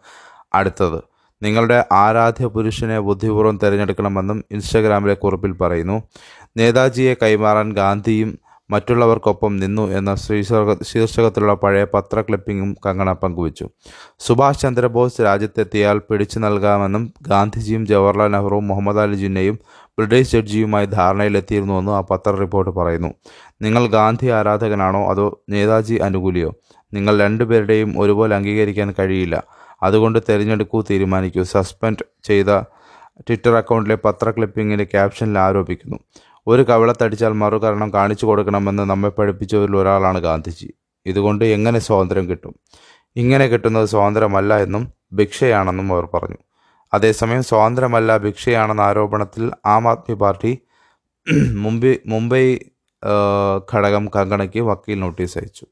അടുത്തത്. 0.55 0.99
നിങ്ങളുടെ 1.43 1.85
ആരാധ്യ 1.93 2.47
പുരുഷനെ 2.47 2.99
ബുദ്ധിപൂർവം 3.01 3.57
തിരഞ്ഞെടുക്കണമെന്നും 3.63 4.45
ഇൻസ്റ്റഗ്രാമിലെ 4.51 5.15
കുറിപ്പിൽ 5.15 5.53
പറയുന്നു. 5.53 5.97
നേതാജിയെ 6.57 7.17
കൈമാറാൻ 7.23 7.73
ഗാന്ധിയും 7.73 8.31
മറ്റുള്ളവർക്കൊപ്പം 8.71 9.57
നിന്നു 9.57 9.83
എന്ന 9.91 10.15
ശീർഷക 10.15 10.83
ശീർഷകത്തിലുള്ള 10.83 11.55
പഴയ 11.55 11.85
പത്ര 11.85 12.21
ക്ലിപ്പിംഗും 12.21 12.77
കങ്കണ 12.87 13.13
പങ്കുവച്ചു. 13.13 13.69
സുഭാഷ് 14.19 14.61
ചന്ദ്രബോസ് 14.61 15.21
രാജ്യത്തെത്തിയാൽ 15.21 15.99
പിടിച്ചു 15.99 16.39
നൽകാമെന്നും 16.39 17.15
ഗാന്ധിജിയും 17.23 17.87
ജവഹർലാൽ 17.87 18.29
നെഹ്റുവും 18.29 18.69
മുഹമ്മദ് 18.69 18.99
അലി 18.99 19.15
ജിന്നയും 19.15 19.59
ബ്രിട്ടീഷ് 19.99 20.33
ജഡ്ജിയുമായി 20.33 20.87
ധാരണയിലെത്തിയിരുന്നുവെന്നും 20.87 21.97
ആ 21.97 22.01
പത്ര 22.01 22.31
റിപ്പോർട്ട് 22.31 22.71
പറയുന്നു. 22.71 23.15
നിങ്ങൾ 23.63 23.87
ഗാന്ധി 23.87 24.27
ആരാധകനാണോ 24.27 25.11
അതോ 25.11 25.43
നേതാജി 25.51 25.95
അനുകൂലിയോ? 25.95 26.55
നിങ്ങൾ 26.93 27.21
രണ്ടുപേരുടെയും 27.21 28.01
ഒരുപോലെ 28.01 28.37
അംഗീകരിക്കാൻ 28.37 28.95
കഴിയില്ല. 28.99 29.45
അതുകൊണ്ട് 29.83 30.19
തിരഞ്ഞെടുക്കൂ 30.29 30.83
തീരുമാനിക്കൂ 30.83 31.43
സസ്പെൻഡ് 31.43 32.05
ചെയ്ത 32.25 32.47
ട്വിറ്റർ 33.21 33.55
അക്കൗണ്ടിലെ 33.55 33.95
പത്ര 33.95 34.31
ക്ലിപ്പിങ്ങിന്റെ 34.31 34.85
ക്യാപ്ഷനിൽ 34.85 35.39
ആരോപിക്കുന്നു. 35.39 35.99
ഒരു 36.47 36.63
കവിളത്തടിച്ചാൽ 36.71 37.33
മറുകരണം 37.43 37.89
കാണിച്ചു 37.95 38.25
കൊടുക്കണമെന്ന് 38.27 38.85
നമ്മെ 38.93 39.11
പഠിപ്പിച്ചവരിൽ 39.19 39.77
ഒരാളാണ് 39.83 40.19
ഗാന്ധിജി. 40.29 40.69
ഇതുകൊണ്ട് 41.07 41.45
എങ്ങനെ 41.57 41.79
സ്വാതന്ത്ര്യം 41.87 42.27
കിട്ടും? 42.31 42.55
ഇങ്ങനെ 43.23 43.47
കിട്ടുന്നത് 43.53 43.87
സ്വാതന്ത്ര്യമല്ല 43.93 44.53
എന്നും 44.65 44.85
ഭിക്ഷയാണെന്നും 45.19 45.89
അവർ 45.95 46.05
പറഞ്ഞു. 46.15 46.41
അതേസമയം 46.93 47.43
സ്വാതന്ത്ര്യമല്ല 47.51 48.17
ഭിക്ഷയാണെന്ന 48.25 48.83
ആരോപണത്തിൽ 48.91 49.45
ആം 49.75 49.85
ആദ്മി 49.93 50.17
പാർട്ടി 50.23 50.53
മുംബൈ 51.65 51.93
മുംബൈ 52.13 52.45
ഘടകം 53.73 54.05
കങ്കണയ്ക്ക് 54.17 54.61
വക്കീൽ 54.71 54.99
നോട്ടീസ് 55.05 55.37
അയച്ചു. 55.39 55.67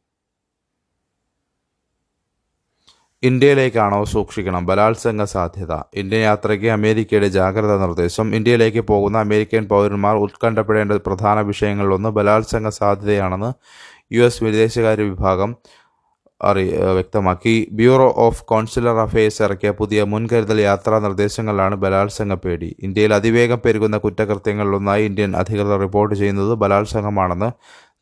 ഇന്ത്യയിലേക്കാണോ 3.22 4.04
സൂക്ഷിക്കണം? 4.04 4.66
ബലാത്സംഗ 4.66 5.24
സാധ്യത. 5.24 5.72
ഇന്ത്യൻ 5.94 6.20
യാത്രയ്ക്ക് 6.20 6.66
അമേരിക്കയുടെ 6.66 7.28
ജാഗ്രതാ 7.28 7.76
നിർദ്ദേശം. 7.76 8.34
ഇന്ത്യയിലേക്ക് 8.34 8.80
പോകുന്ന 8.80 9.18
അമേരിക്കൻ 9.18 9.68
പൗരന്മാർ 9.68 10.16
ഉത്കണ്ഠപ്പെടേണ്ട 10.16 10.92
പ്രധാന 10.92 11.40
വിഷയങ്ങളിലൊന്ന് 11.40 12.08
ബലാത്സംഗ 12.08 12.68
സാധ്യതയാണെന്ന് 12.68 13.52
യു 14.14 14.22
എസ് 14.22 14.44
വിദേശകാര്യ 14.44 15.02
വിഭാഗം 15.02 15.56
അറി 16.42 16.64
വ്യക്തമാക്കി. 16.78 17.68
ബ്യൂറോ 17.72 18.14
ഓഫ് 18.16 18.44
കോൺസുലർ 18.44 18.96
അഫയേഴ്സ് 18.96 19.42
ഇറക്കിയ 19.42 19.70
പുതിയ 19.70 20.02
മുൻകരുതൽ 20.02 20.60
യാത്രാ 20.60 20.98
നിർദ്ദേശങ്ങളിലാണ് 20.98 21.74
ബലാത്സംഗ 21.74 22.34
പേടി. 22.34 22.76
ഇന്ത്യയിൽ 22.82 23.14
അതിവേഗം 23.14 23.60
പെരുകുന്ന 23.64 23.98
കുറ്റകൃത്യങ്ങളിലൊന്നായി 23.98 25.04
ഇന്ത്യൻ 25.04 25.36
അധികൃതർ 25.36 25.80
റിപ്പോർട്ട് 25.80 26.14
ചെയ്യുന്നത് 26.14 26.54
ബലാത്സംഗമാണെന്ന് 26.54 27.50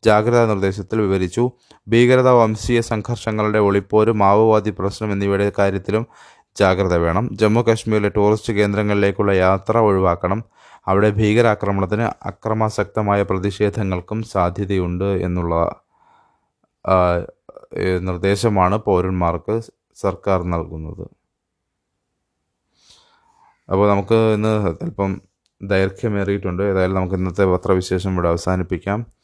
ജാഗ്രതാ 0.05 0.45
നിർദ്ദേശത്തിൽ 0.45 1.01
വിവരിച്ചു. 1.01 1.51
ഭീകരത 1.87 2.29
വംശീയ 2.29 2.81
സംഘർഷങ്ങളുടെ 2.81 3.59
ഒളിപ്പോര് 3.59 4.11
മാവോവാദി 4.11 4.71
പ്രശ്നം 4.79 5.11
എന്നിവയുടെ 5.11 5.51
കാര്യത്തിലും 5.59 6.05
ജാഗ്രത 6.59 6.95
വേണം. 6.95 7.25
ജമ്മു 7.35 7.61
കാശ്മീരിലെ 7.61 8.09
ടൂറിസ്റ്റ് 8.15 8.53
കേന്ദ്രങ്ങളിലേക്കുള്ള 8.53 9.31
യാത്ര 9.31 9.77
ഒഴിവാക്കണം. 9.77 10.43
അവിടെ 10.87 11.09
ഭീകരാക്രമണത്തിന് 11.09 12.05
അക്രമാസക്തമായ 12.25 13.23
പ്രതിഷേധങ്ങൾക്കും 13.23 14.23
സാധ്യതയുണ്ട് 14.23 15.09
എന്നുള്ള 15.27 15.55
നിർദ്ദേശമാണ് 18.07 18.77
പൗരന്മാർക്ക് 18.77 19.55
സർക്കാർ 19.95 20.43
നൽകുന്നത്. 20.43 21.05
അപ്പോൾ 23.71 23.89
നമുക്ക് 23.89 24.15
ഇന്ന് 24.35 24.53
അല്പം 24.85 25.21
ദൈർഘ്യമേറിയിട്ടുണ്ട്. 25.61 26.63
ഏതായാലും 26.63 26.95
നമുക്ക് 26.95 27.15
ഇന്നത്തെ 27.15 27.45
പത്രവിശേഷം 27.45 28.13
ഇവിടെ 28.13 28.29
അവസാനിപ്പിക്കാം. 28.29 29.20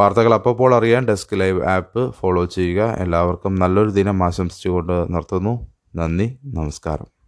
വാർത്തകൾ 0.00 0.34
അപ്പോൾ 0.34 0.74
അറിയാൻ 0.74 1.02
ഡെസ്ക് 1.08 1.40
ലൈവ് 1.40 1.60
ആപ്പ് 1.62 2.02
ഫോളോ 2.14 2.44
ചെയ്യുക. 2.44 2.82
എല്ലാവർക്കും 3.04 3.54
നല്ലൊരു 3.54 3.90
ദിനം 3.90 4.24
ആശംസിച്ചുകൊണ്ട് 4.24 5.14
നിർത്തുന്നു. 5.14 5.54
നന്ദി 5.94 6.38
നമസ്കാരം. 6.44 7.19